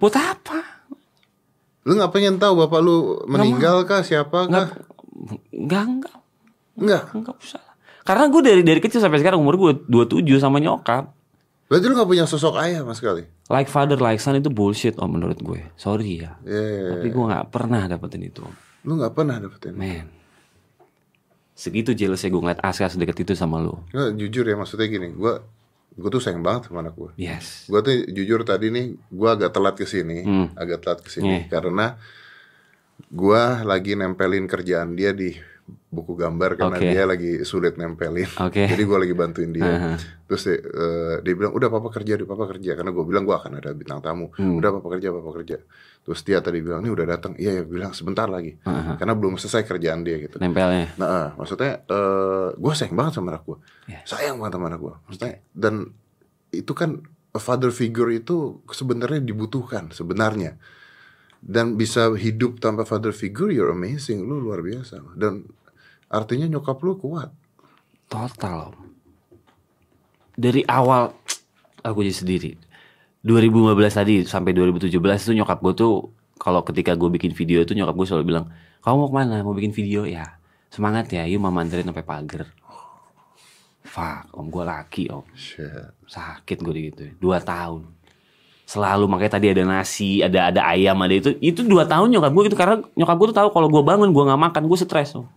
Buat 0.00 0.16
apa? 0.16 0.58
Lu 1.84 1.96
nggak 1.96 2.12
pengen 2.12 2.40
tahu 2.40 2.64
bapak 2.66 2.80
lu 2.80 3.20
meninggal 3.28 3.84
kah 3.84 4.00
siapa 4.00 4.48
kah? 4.48 4.72
Nggak 5.52 5.84
nggak 5.84 6.16
Enggak. 6.80 7.02
nggak 7.12 7.36
usah. 7.36 7.62
Karena 8.08 8.32
gue 8.32 8.40
dari 8.40 8.62
dari 8.64 8.80
kecil 8.80 9.04
sampai 9.04 9.20
sekarang 9.20 9.44
umur 9.44 9.60
gue 9.60 9.72
27 9.86 10.24
sama 10.40 10.56
nyokap. 10.58 11.12
Berarti 11.70 11.84
lu 11.86 11.94
nggak 11.94 12.08
punya 12.08 12.24
sosok 12.26 12.58
ayah 12.58 12.82
sama 12.82 12.96
sekali? 12.96 13.22
Like 13.46 13.68
father 13.70 14.00
like 14.00 14.18
son 14.18 14.40
itu 14.40 14.50
bullshit 14.50 14.96
om 14.98 15.12
menurut 15.12 15.38
gue. 15.38 15.60
Sorry 15.76 16.24
ya. 16.24 16.40
Iya. 16.42 16.98
Tapi 16.98 17.08
gue 17.12 17.24
nggak 17.30 17.46
pernah 17.52 17.84
dapetin 17.86 18.26
itu 18.26 18.42
om. 18.42 18.54
Lu 18.88 18.96
nggak 18.96 19.12
pernah 19.14 19.36
dapetin. 19.38 19.76
Man. 19.76 20.08
Segitu 21.52 21.92
jealousnya 21.92 22.32
gue 22.32 22.40
ngeliat 22.40 22.60
Aska 22.64 22.88
sedekat 22.88 23.20
itu 23.20 23.36
sama 23.36 23.60
lu. 23.60 23.76
Nggak, 23.92 24.08
jujur 24.16 24.44
ya 24.48 24.56
maksudnya 24.56 24.88
gini, 24.88 25.12
gua 25.12 25.44
gua 25.92 26.08
tuh 26.08 26.18
sayang 26.18 26.40
banget 26.40 26.66
sama 26.66 26.80
anak 26.80 26.94
gua. 26.94 27.10
Yes. 27.14 27.66
Gua 27.66 27.80
tuh 27.80 27.92
jujur 28.06 28.42
tadi 28.42 28.68
nih, 28.68 28.94
gua 29.08 29.34
agak 29.34 29.50
telat 29.50 29.74
ke 29.74 29.84
sini, 29.84 30.22
Hmm. 30.22 30.46
agak 30.54 30.80
telat 30.80 31.00
ke 31.00 31.08
sini 31.08 31.44
Iya. 31.44 31.50
karena 31.50 31.86
gua 33.08 33.62
lagi 33.62 33.94
nempelin 33.94 34.44
kerjaan 34.44 34.92
dia 34.92 35.10
di 35.10 35.34
buku 35.90 36.18
gambar 36.18 36.58
karena 36.58 36.78
Oke. 36.78 36.88
dia 36.90 37.02
lagi 37.06 37.32
sulit 37.42 37.74
nempelin. 37.78 38.26
Oke. 38.40 38.66
Jadi 38.66 38.82
gua 38.86 38.98
lagi 39.02 39.14
bantuin 39.14 39.50
dia. 39.50 39.66
Aha. 39.66 39.92
Terus 40.28 40.42
dia, 40.46 40.56
eh, 40.58 41.14
dia 41.26 41.34
bilang, 41.34 41.52
"Udah 41.54 41.68
papa 41.70 41.90
kerja, 41.90 42.14
deh 42.14 42.28
papa 42.28 42.46
kerja." 42.50 42.78
Karena 42.78 42.90
gua 42.94 43.04
bilang 43.04 43.24
gua 43.26 43.42
akan 43.42 43.58
ada 43.58 43.70
bintang 43.74 43.98
tamu. 44.04 44.30
Hmm. 44.38 44.58
Udah 44.58 44.70
papa 44.78 44.88
kerja, 44.98 45.08
papa 45.10 45.30
kerja. 45.40 45.56
Terus 46.00 46.20
dia 46.22 46.38
tadi 46.40 46.58
bilang, 46.62 46.80
"Nih 46.82 46.92
udah 46.92 47.06
datang." 47.06 47.32
Iya, 47.38 47.60
ya 47.60 47.62
bilang 47.64 47.92
sebentar 47.94 48.26
lagi. 48.30 48.56
Aha. 48.66 48.96
Karena 48.98 49.14
belum 49.18 49.38
selesai 49.38 49.66
kerjaan 49.66 50.02
dia 50.02 50.18
gitu. 50.18 50.38
Nempelnya. 50.38 50.94
Nah, 50.98 51.08
eh, 51.08 51.28
maksudnya 51.38 51.82
eh 51.86 52.48
gue 52.54 52.72
sayang 52.74 52.96
banget 52.96 53.12
sama 53.18 53.34
anak 53.34 53.42
gue, 53.46 53.58
Yes. 53.90 54.06
sayang 54.06 54.36
banget 54.38 54.58
sama 54.58 54.66
anak 54.70 54.80
gue. 54.80 54.94
Maksudnya 55.06 55.32
dan 55.54 55.74
itu 56.50 56.72
kan 56.74 57.02
a 57.30 57.38
father 57.38 57.70
figure 57.70 58.10
itu 58.10 58.58
sebenarnya 58.70 59.22
dibutuhkan 59.22 59.90
sebenarnya. 59.94 60.58
Dan 61.40 61.80
bisa 61.80 62.12
hidup 62.20 62.60
tanpa 62.60 62.84
father 62.84 63.16
figure, 63.16 63.48
you're 63.48 63.72
amazing, 63.72 64.28
lu 64.28 64.44
luar 64.44 64.60
biasa. 64.60 65.00
Dan 65.16 65.48
artinya 66.10 66.50
nyokap 66.50 66.76
lu 66.82 66.98
kuat. 66.98 67.30
Total. 68.10 68.74
Dari 70.34 70.66
awal 70.66 71.14
aku 71.86 72.02
jadi 72.02 72.16
sendiri. 72.18 72.52
2015 73.22 73.76
tadi 73.94 74.14
sampai 74.26 74.50
2017 74.56 74.90
itu 74.96 75.32
nyokap 75.38 75.62
gue 75.62 75.74
tuh 75.76 75.94
kalau 76.40 76.64
ketika 76.64 76.96
gue 76.96 77.08
bikin 77.12 77.36
video 77.36 77.60
itu 77.60 77.76
nyokap 77.76 77.92
gue 77.92 78.06
selalu 78.08 78.24
bilang 78.32 78.48
kamu 78.80 78.96
mau 78.96 79.08
ke 79.12 79.14
mana 79.14 79.44
mau 79.44 79.52
bikin 79.52 79.76
video 79.76 80.08
ya 80.08 80.40
semangat 80.72 81.12
ya 81.12 81.28
yuk 81.28 81.44
mama 81.44 81.60
anterin 81.60 81.84
sampai 81.84 82.00
pagar 82.00 82.48
fuck 83.84 84.32
om 84.32 84.48
gue 84.48 84.64
laki 84.64 85.12
om 85.12 85.20
Shit. 85.36 85.92
sakit 86.08 86.64
gue 86.64 86.72
gitu 86.88 87.12
dua 87.20 87.44
tahun 87.44 87.92
selalu 88.64 89.04
makanya 89.04 89.36
tadi 89.36 89.52
ada 89.52 89.68
nasi 89.68 90.24
ada 90.24 90.48
ada 90.48 90.64
ayam 90.64 90.96
ada 91.04 91.12
itu 91.12 91.36
itu 91.44 91.60
dua 91.60 91.84
tahun 91.84 92.08
nyokap 92.08 92.32
gue 92.32 92.42
gitu 92.48 92.56
karena 92.56 92.80
nyokap 92.96 93.16
gue 93.20 93.26
tuh 93.34 93.36
tahu 93.36 93.48
kalau 93.52 93.68
gue 93.68 93.82
bangun 93.84 94.08
gue 94.08 94.24
nggak 94.30 94.40
makan 94.40 94.62
gue 94.64 94.78
stres 94.80 95.12
om. 95.12 95.28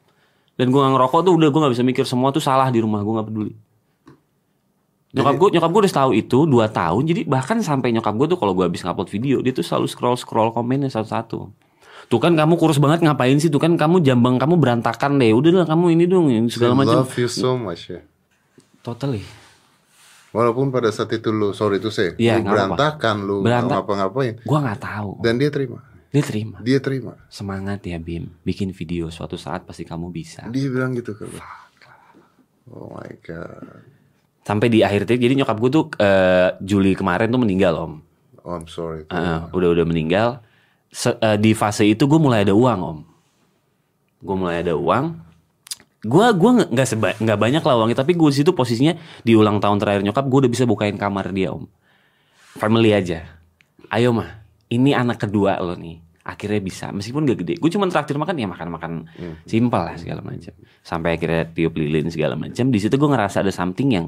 Dan 0.53 0.69
gue 0.69 0.79
nggak 0.79 0.93
ngerokok 0.93 1.19
tuh 1.25 1.33
udah 1.33 1.49
gue 1.49 1.59
nggak 1.65 1.73
bisa 1.73 1.83
mikir 1.83 2.05
semua 2.05 2.29
tuh 2.29 2.39
salah 2.39 2.69
di 2.69 2.79
rumah 2.79 3.01
gue 3.01 3.13
nggak 3.13 3.27
peduli. 3.27 3.53
Nyokap 5.13 5.35
gue 5.37 5.49
nyokap 5.53 5.69
gue 5.69 5.81
udah 5.85 5.93
tahu 5.93 6.11
itu 6.13 6.37
dua 6.49 6.65
tahun 6.67 7.05
jadi 7.05 7.21
bahkan 7.29 7.61
sampai 7.61 7.93
nyokap 7.93 8.17
gue 8.17 8.27
tuh 8.33 8.37
kalau 8.37 8.57
gue 8.57 8.65
habis 8.65 8.81
ngupload 8.81 9.09
video 9.13 9.45
dia 9.45 9.53
tuh 9.53 9.61
selalu 9.61 9.85
scroll 9.85 10.17
scroll 10.17 10.49
komennya 10.49 10.89
satu-satu. 10.89 11.53
Tuh 12.09 12.19
kan 12.19 12.33
kamu 12.33 12.57
kurus 12.57 12.81
banget 12.81 13.05
ngapain 13.05 13.37
sih? 13.37 13.47
Tuh 13.47 13.61
kan 13.61 13.77
kamu 13.77 14.01
jambang 14.01 14.35
kamu 14.35 14.57
berantakan 14.57 15.21
deh. 15.21 15.31
Udah 15.31 15.63
lah 15.63 15.67
kamu 15.69 15.93
ini 15.93 16.03
dong 16.09 16.27
ini 16.29 16.49
segala 16.49 16.73
macam. 16.73 17.05
love 17.05 17.13
you 17.15 17.29
so 17.29 17.53
much 17.55 17.89
ya. 17.89 18.01
totally. 18.83 19.23
Walaupun 20.33 20.73
pada 20.73 20.89
saat 20.89 21.13
itu 21.13 21.29
lu 21.29 21.53
sorry 21.53 21.77
itu 21.77 21.93
saya, 21.93 22.17
Iya, 22.17 22.41
lu 22.41 22.49
berantakan, 22.49 23.15
lu 23.21 23.45
Berantak- 23.45 23.85
nggak 23.85 23.85
ngapa-ngapain, 23.85 24.33
gue 24.41 24.59
nggak 24.65 24.79
tahu. 24.81 25.09
Dan 25.21 25.37
dia 25.37 25.53
terima, 25.53 25.77
dia 26.13 26.21
terima 26.21 26.61
dia 26.61 26.77
terima. 26.77 27.17
Semangat 27.27 27.81
ya 27.83 27.97
Bim, 27.97 28.29
bikin 28.45 28.69
video 28.69 29.09
suatu 29.09 29.33
saat 29.33 29.65
pasti 29.65 29.81
kamu 29.81 30.13
bisa. 30.13 30.45
Dia 30.53 30.69
bilang 30.69 30.93
gitu 30.93 31.17
ke 31.17 31.25
lu. 31.25 31.41
Oh 32.69 32.93
my 32.93 33.11
god. 33.25 33.81
Sampai 34.43 34.67
di 34.67 34.83
akhir 34.83 35.07
trip, 35.07 35.19
jadi 35.19 35.33
nyokap 35.39 35.57
gue 35.57 35.71
tuh 35.71 35.85
eh, 35.97 36.53
Juli 36.61 36.93
kemarin 36.93 37.31
tuh 37.31 37.41
meninggal 37.41 37.73
om. 37.79 37.93
Oh, 38.43 38.53
I'm 38.53 38.67
sorry. 38.67 39.07
Eh, 39.07 39.39
udah 39.55 39.69
udah 39.71 39.85
meninggal. 39.87 40.43
Se- 40.93 41.15
eh, 41.15 41.39
di 41.39 41.55
fase 41.55 41.87
itu 41.87 42.05
gue 42.05 42.19
mulai 42.19 42.43
ada 42.43 42.51
uang 42.53 42.79
om. 42.83 42.99
Gue 44.19 44.35
mulai 44.35 44.61
ada 44.61 44.75
uang. 44.75 45.15
Gue 46.03 46.25
gua 46.35 46.51
nggak 46.59 46.69
nggak 46.75 46.87
seba- 46.87 47.15
nggak 47.15 47.39
banyak 47.39 47.63
lah 47.63 47.75
uangnya, 47.79 48.03
tapi 48.03 48.11
gue 48.13 48.27
di 48.27 48.43
situ 48.43 48.51
posisinya 48.51 48.99
di 49.23 49.31
ulang 49.33 49.63
tahun 49.63 49.79
terakhir 49.79 50.03
nyokap 50.03 50.27
gue 50.27 50.39
udah 50.43 50.51
bisa 50.51 50.67
bukain 50.67 50.99
kamar 50.99 51.31
dia 51.31 51.55
om. 51.55 51.63
Family 52.59 52.91
aja. 52.91 53.23
Ayo 53.87 54.11
mah, 54.11 54.42
ini 54.73 54.91
anak 54.97 55.21
kedua 55.21 55.61
lo 55.61 55.77
nih. 55.77 56.01
Akhirnya 56.23 56.63
bisa, 56.63 56.87
meskipun 56.95 57.27
gak 57.27 57.43
gede. 57.43 57.53
Gue 57.59 57.67
cuma 57.67 57.83
traktir 57.91 58.15
makan 58.15 58.39
ya 58.39 58.47
makan-makan 58.47 59.11
simpel 59.43 59.83
lah 59.83 59.99
segala 59.99 60.23
macam. 60.23 60.55
Sampai 60.79 61.19
akhirnya 61.19 61.43
tiup 61.51 61.75
lilin 61.75 62.07
segala 62.07 62.39
macam. 62.39 62.71
Di 62.71 62.79
situ 62.79 62.95
gue 62.95 63.09
ngerasa 63.11 63.43
ada 63.43 63.51
something 63.51 63.91
yang 63.91 64.07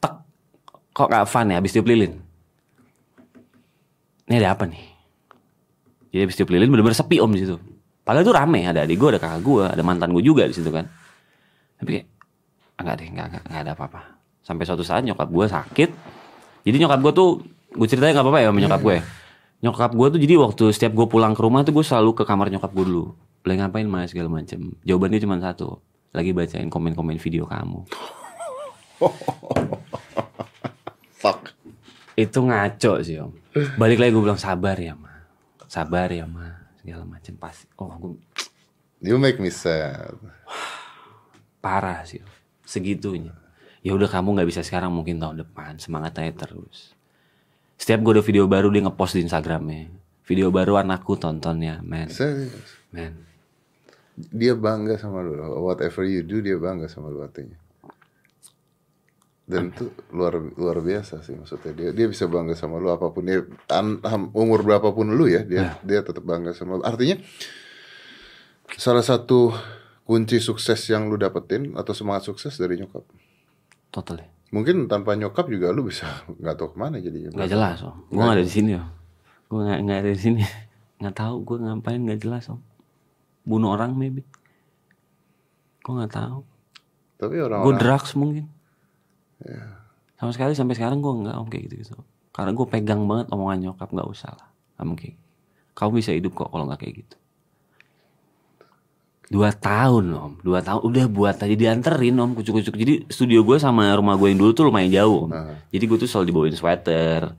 tek 0.00 0.24
kok 0.96 1.08
gak 1.12 1.28
fun 1.28 1.52
ya 1.52 1.60
habis 1.60 1.76
tiup 1.76 1.84
lilin. 1.84 2.16
Ini 4.24 4.40
ada 4.40 4.56
apa 4.56 4.64
nih? 4.64 4.84
Jadi 6.16 6.20
habis 6.24 6.36
tiup 6.40 6.48
lilin 6.48 6.72
bener-bener 6.72 6.96
sepi 6.96 7.20
om 7.20 7.28
di 7.28 7.44
situ. 7.44 7.60
Padahal 8.04 8.24
itu 8.24 8.32
rame, 8.32 8.60
ada 8.64 8.80
adik 8.84 8.96
gue, 8.96 9.08
ada 9.16 9.20
kakak 9.20 9.40
gue, 9.44 9.64
ada 9.68 9.82
mantan 9.84 10.16
gue 10.16 10.24
juga 10.24 10.48
di 10.48 10.56
situ 10.56 10.72
kan. 10.72 10.88
Tapi 11.76 11.88
kayak 12.00 12.06
enggak 12.80 12.94
deh, 13.00 13.08
enggak, 13.12 13.26
enggak, 13.28 13.42
enggak 13.52 13.60
ada 13.68 13.72
apa-apa. 13.76 14.00
Sampai 14.40 14.64
suatu 14.64 14.80
saat 14.80 15.04
nyokap 15.04 15.28
gue 15.28 15.44
sakit. 15.44 15.90
Jadi 16.64 16.76
nyokap 16.80 17.00
gue 17.04 17.12
tuh, 17.12 17.28
gue 17.76 17.84
ceritain 17.88 18.16
nggak 18.16 18.24
apa-apa 18.24 18.40
ya 18.40 18.48
sama 18.48 18.60
nyokap 18.64 18.80
gue. 18.80 18.96
Nyokap 19.64 19.96
gue 19.96 20.06
tuh 20.12 20.20
jadi 20.20 20.36
waktu 20.36 20.76
setiap 20.76 20.92
gue 20.92 21.08
pulang 21.08 21.32
ke 21.32 21.40
rumah 21.40 21.64
tuh 21.64 21.72
gue 21.72 21.80
selalu 21.80 22.12
ke 22.12 22.28
kamar 22.28 22.52
nyokap 22.52 22.68
gue 22.68 22.84
dulu. 22.84 23.16
Lagi 23.48 23.64
ngapain 23.64 23.88
mas 23.88 24.12
segala 24.12 24.28
macem. 24.28 24.76
Jawabannya 24.84 25.24
cuma 25.24 25.40
satu. 25.40 25.80
Lagi 26.12 26.36
bacain 26.36 26.68
komen-komen 26.68 27.16
video 27.16 27.48
kamu. 27.48 27.88
Fuck. 31.24 31.56
Itu 32.12 32.44
ngaco 32.44 33.00
sih 33.00 33.16
om. 33.24 33.32
Balik 33.80 34.04
lagi 34.04 34.12
gue 34.12 34.20
bilang 34.20 34.36
sabar 34.36 34.76
ya 34.76 34.92
ma. 34.92 35.24
Sabar 35.64 36.12
ya 36.12 36.28
ma. 36.28 36.68
Segala 36.84 37.08
macem 37.08 37.32
pasti. 37.40 37.64
Oh 37.80 37.88
gue 37.88 38.20
You 39.00 39.16
make 39.16 39.40
me 39.40 39.48
sad. 39.48 40.12
parah 41.64 42.04
sih. 42.04 42.20
Om. 42.20 42.28
Segitunya. 42.68 43.32
Ya 43.80 43.96
udah 43.96 44.12
kamu 44.12 44.36
nggak 44.36 44.48
bisa 44.48 44.60
sekarang 44.60 44.92
mungkin 44.92 45.16
tahun 45.16 45.40
depan. 45.40 45.80
Semangat 45.80 46.20
aja 46.20 46.32
terus. 46.36 46.93
Setiap 47.74 48.00
gue 48.00 48.12
ada 48.18 48.24
video 48.24 48.44
baru 48.46 48.70
dia 48.70 48.82
ngepost 48.84 49.18
di 49.18 49.26
Instagramnya. 49.26 49.90
Video 50.24 50.48
baru 50.48 50.80
anakku 50.80 51.20
tonton 51.20 51.60
ya, 51.60 51.84
men. 51.84 52.08
Serius. 52.08 52.80
Men. 52.94 53.20
Dia 54.14 54.54
bangga 54.56 54.96
sama 54.96 55.20
lu. 55.20 55.34
Whatever 55.60 56.06
you 56.06 56.22
do, 56.24 56.40
dia 56.40 56.56
bangga 56.56 56.86
sama 56.88 57.10
lu 57.10 57.20
artinya. 57.20 57.58
Dan 59.44 59.68
itu 59.76 59.92
luar 60.08 60.40
luar 60.56 60.80
biasa 60.80 61.20
sih 61.20 61.36
maksudnya 61.36 61.76
dia 61.76 61.90
dia 61.92 62.08
bisa 62.08 62.24
bangga 62.24 62.56
sama 62.56 62.80
lu 62.80 62.88
apa 62.88 63.12
pun 63.12 63.28
dia 63.28 63.44
an- 63.68 64.00
ham- 64.00 64.32
umur 64.32 64.64
berapapun 64.64 65.12
lu 65.12 65.28
ya 65.28 65.44
dia 65.44 65.76
dia 65.84 66.00
tetap 66.00 66.24
bangga 66.24 66.56
sama 66.56 66.80
lu. 66.80 66.82
Artinya 66.82 67.20
salah 68.80 69.04
satu 69.04 69.52
kunci 70.08 70.40
sukses 70.40 70.80
yang 70.88 71.12
lu 71.12 71.20
dapetin 71.20 71.76
atau 71.76 71.92
semangat 71.92 72.24
sukses 72.24 72.56
dari 72.56 72.80
nyokap. 72.80 73.04
Totally. 73.92 74.24
Mungkin 74.54 74.86
tanpa 74.86 75.18
nyokap 75.18 75.50
juga 75.50 75.74
lu 75.74 75.90
bisa 75.90 76.06
nggak 76.40 76.54
tahu 76.54 76.68
ke 76.72 76.78
mana 76.78 77.02
jadi. 77.02 77.34
Nggak 77.34 77.50
jelas 77.50 77.82
om. 77.82 78.06
Gue 78.06 78.22
nggak 78.22 78.36
ada 78.38 78.44
di 78.46 78.52
sini 78.54 78.70
om. 78.78 78.86
Gue 79.50 79.60
nggak 79.66 79.78
nggak 79.82 79.98
ada 79.98 80.10
di 80.14 80.20
sini. 80.22 80.42
Nggak 80.94 81.16
tahu 81.20 81.34
gue 81.42 81.56
ngapain 81.58 82.00
nggak 82.00 82.20
jelas 82.22 82.46
om. 82.48 82.62
Bunuh 83.42 83.74
orang 83.74 83.98
maybe. 83.98 84.22
Gue 85.82 85.92
nggak 85.98 86.14
tahu. 86.14 86.46
Tapi 87.18 87.34
Gue 87.34 87.44
orang-orang 87.50 87.82
drugs 87.82 88.14
mungkin. 88.14 88.46
Sama 90.14 90.30
sekali 90.30 90.54
sampai 90.54 90.78
sekarang 90.78 91.02
gue 91.02 91.12
nggak 91.26 91.34
om 91.34 91.50
kayak 91.50 91.66
gitu 91.68 91.74
gitu. 91.82 91.94
Karena 92.30 92.54
gue 92.54 92.66
pegang 92.70 93.04
banget 93.10 93.26
omongan 93.34 93.58
nyokap 93.68 93.90
nggak 93.90 94.06
usah 94.06 94.32
lah. 94.32 94.48
Nggak 94.78 94.86
mungkin. 94.86 95.12
Kamu 95.74 95.90
bisa 95.98 96.14
hidup 96.14 96.32
kok 96.38 96.48
kalau 96.54 96.64
nggak 96.70 96.80
kayak 96.86 96.94
gitu. 97.04 97.16
Dua 99.32 99.50
tahun 99.50 100.04
om, 100.12 100.32
dua 100.44 100.60
tahun 100.60 100.84
udah 100.84 101.06
buat 101.08 101.34
tadi 101.40 101.56
dianterin 101.56 102.12
om 102.20 102.36
kucuk-kucuk. 102.36 102.76
Jadi 102.76 103.08
studio 103.08 103.40
gue 103.40 103.56
sama 103.56 103.88
rumah 103.96 104.20
gue 104.20 104.28
yang 104.28 104.38
dulu 104.38 104.52
tuh 104.52 104.68
lumayan 104.68 104.92
jauh. 104.92 105.26
Om. 105.26 105.32
Jadi 105.72 105.84
gue 105.88 105.98
tuh 106.00 106.08
selalu 106.08 106.24
dibawain 106.28 106.56
sweater. 106.56 107.32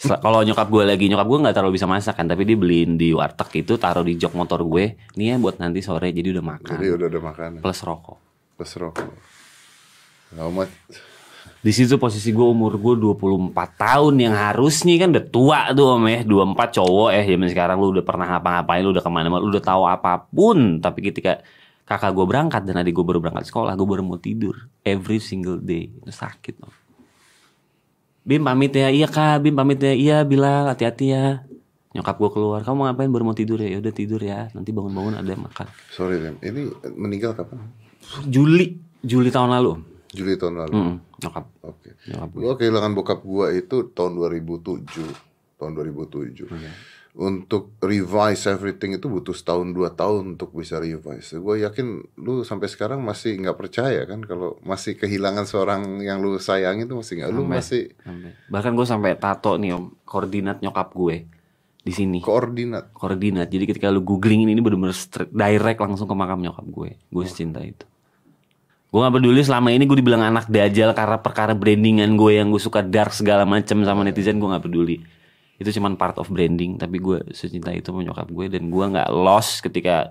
Kalau 0.00 0.40
nyokap 0.40 0.66
gue 0.72 0.82
lagi 0.88 1.06
nyokap 1.12 1.28
gue 1.28 1.38
nggak 1.44 1.54
terlalu 1.54 1.76
bisa 1.76 1.84
masak 1.84 2.16
kan, 2.16 2.24
tapi 2.24 2.48
dia 2.48 2.56
beliin 2.56 2.96
di 2.96 3.12
warteg 3.12 3.62
itu 3.62 3.76
taruh 3.76 4.00
di 4.00 4.16
jok 4.16 4.32
motor 4.32 4.64
gue. 4.64 4.96
Nih 5.20 5.32
ya 5.32 5.34
buat 5.36 5.60
nanti 5.60 5.84
sore 5.84 6.10
jadi 6.10 6.34
udah 6.34 6.44
makan 6.44 6.76
jadi 6.80 6.96
udah 6.96 7.06
ada 7.06 7.20
makanan 7.20 7.60
plus 7.60 7.80
rokok. 7.84 8.18
plus 8.56 8.72
rokok. 8.80 9.12
Lama 10.34 10.64
Di 11.60 11.76
situ 11.76 12.00
posisi 12.00 12.32
gue 12.32 12.46
umur 12.48 12.80
gue 12.80 12.94
24 12.96 13.52
tahun 13.76 14.14
yang 14.16 14.32
harusnya 14.32 14.96
kan 14.96 15.12
udah 15.12 15.26
tua 15.28 15.60
tuh 15.76 16.00
om 16.00 16.08
ya. 16.08 16.24
24 16.24 16.56
cowok 16.80 17.08
eh 17.12 17.24
zaman 17.28 17.48
sekarang 17.52 17.76
lu 17.76 17.92
udah 17.92 18.04
pernah 18.04 18.26
ngapa-ngapain 18.32 18.80
lu 18.80 18.96
udah 18.96 19.04
ke 19.04 19.10
mana-mana 19.12 19.44
lu 19.44 19.52
udah 19.52 19.60
tahu 19.60 19.84
apa 19.84 20.24
pun. 20.24 20.80
Tapi 20.80 21.12
ketika 21.12 21.44
kakak 21.84 22.16
gue 22.16 22.24
berangkat 22.24 22.64
dan 22.64 22.80
adik 22.80 22.96
gue 22.96 23.04
baru 23.04 23.20
berangkat 23.20 23.44
sekolah 23.52 23.76
gue 23.76 23.84
baru 23.84 24.00
mau 24.00 24.16
tidur 24.16 24.56
every 24.88 25.20
single 25.20 25.60
day. 25.60 25.92
Itu 25.92 26.08
sakit 26.08 26.64
om. 26.64 26.72
Bim 28.24 28.40
pamit 28.40 28.72
ya. 28.72 28.88
Iya 28.88 29.12
kak. 29.12 29.44
Bim 29.44 29.52
pamit 29.52 29.84
ya. 29.84 29.92
Iya 29.92 30.16
bilang 30.24 30.64
hati-hati 30.64 31.12
ya. 31.12 31.44
Nyokap 31.92 32.16
gue 32.16 32.30
keluar. 32.40 32.64
Kamu 32.64 32.72
mau 32.72 32.84
ngapain? 32.88 33.12
Baru 33.12 33.28
mau 33.28 33.36
tidur 33.36 33.60
ya? 33.60 33.76
Udah 33.76 33.92
tidur 33.92 34.24
ya. 34.24 34.48
Nanti 34.56 34.72
bangun-bangun 34.72 35.20
ada 35.20 35.28
yang 35.28 35.44
makan. 35.44 35.68
Sorry 35.92 36.24
Dem. 36.24 36.40
Ini 36.40 36.88
meninggal 36.96 37.36
kapan? 37.36 37.68
Juli. 38.24 38.80
Juli 39.04 39.28
tahun 39.28 39.52
lalu 39.52 39.68
Om. 39.76 39.89
Juli 40.10 40.34
tahun 40.34 40.54
lalu. 40.58 40.74
Mm, 40.74 40.94
nyokap 41.18 41.44
Oke. 41.62 41.90
nyokap 42.04 42.28
gue 42.28 42.40
Gua 42.40 42.54
kehilangan 42.54 42.92
bokap 42.92 43.20
gua 43.22 43.46
itu 43.50 43.88
tahun 43.88 44.12
2007. 44.14 45.06
Tahun 45.56 45.72
2007. 45.72 46.50
Untuk 47.12 47.74
revise 47.80 48.46
everything 48.46 48.94
itu 48.94 49.10
butuh 49.10 49.34
setahun 49.34 49.66
dua 49.70 49.90
tahun 49.90 50.34
untuk 50.34 50.54
bisa 50.54 50.78
revise. 50.78 51.34
Gue 51.36 51.58
yakin 51.60 51.86
lu 52.16 52.42
sampai 52.42 52.70
sekarang 52.70 53.02
masih 53.02 53.34
nggak 53.34 53.58
percaya 53.58 54.06
kan 54.06 54.22
kalau 54.22 54.62
masih 54.62 54.94
kehilangan 54.94 55.42
seorang 55.42 55.98
yang 55.98 56.22
lu 56.22 56.38
sayang 56.38 56.78
itu 56.78 56.94
masih 56.94 57.14
nggak. 57.18 57.30
Lu 57.30 57.42
masih 57.42 57.90
Sampai- 57.98 58.34
Bahkan 58.46 58.72
gue 58.72 58.86
sampai 58.86 59.10
tato 59.16 59.58
nih 59.58 59.74
om 59.74 59.90
koordinat 60.06 60.62
nyokap 60.62 60.94
gue 60.94 61.26
di 61.80 61.90
sini. 61.90 62.22
koordinat. 62.22 62.94
Koordinat. 62.94 63.50
Jadi 63.50 63.64
ketika 63.66 63.90
lu 63.90 64.06
googling 64.06 64.46
ini, 64.46 64.54
ini 64.54 64.62
straight- 64.92 65.34
direct 65.34 65.82
langsung 65.82 66.06
ke 66.06 66.14
makam 66.14 66.38
nyokap 66.38 66.62
gue. 66.62 66.90
Gue 67.10 67.24
secinta 67.26 67.58
itu. 67.58 67.90
Gue 68.90 68.98
gak 69.06 69.14
peduli 69.22 69.38
selama 69.46 69.70
ini 69.70 69.86
gue 69.86 69.98
dibilang 70.02 70.22
anak 70.26 70.50
dajal 70.50 70.90
karena 70.98 71.22
perkara 71.22 71.54
brandingan 71.54 72.18
gue 72.18 72.42
yang 72.42 72.50
gue 72.50 72.58
suka 72.58 72.82
dark 72.82 73.14
segala 73.14 73.46
macem 73.46 73.86
sama 73.86 74.02
netizen 74.02 74.42
gue 74.42 74.50
gak 74.50 74.66
peduli. 74.66 74.98
Itu 75.62 75.70
cuman 75.78 75.94
part 75.94 76.18
of 76.18 76.26
branding. 76.26 76.74
Tapi 76.74 76.98
gue 76.98 77.22
secinta 77.30 77.70
itu 77.70 77.94
sama 77.94 78.02
nyokap 78.02 78.26
gue 78.26 78.46
dan 78.50 78.66
gue 78.66 78.84
nggak 78.90 79.08
lost 79.14 79.62
ketika 79.62 80.10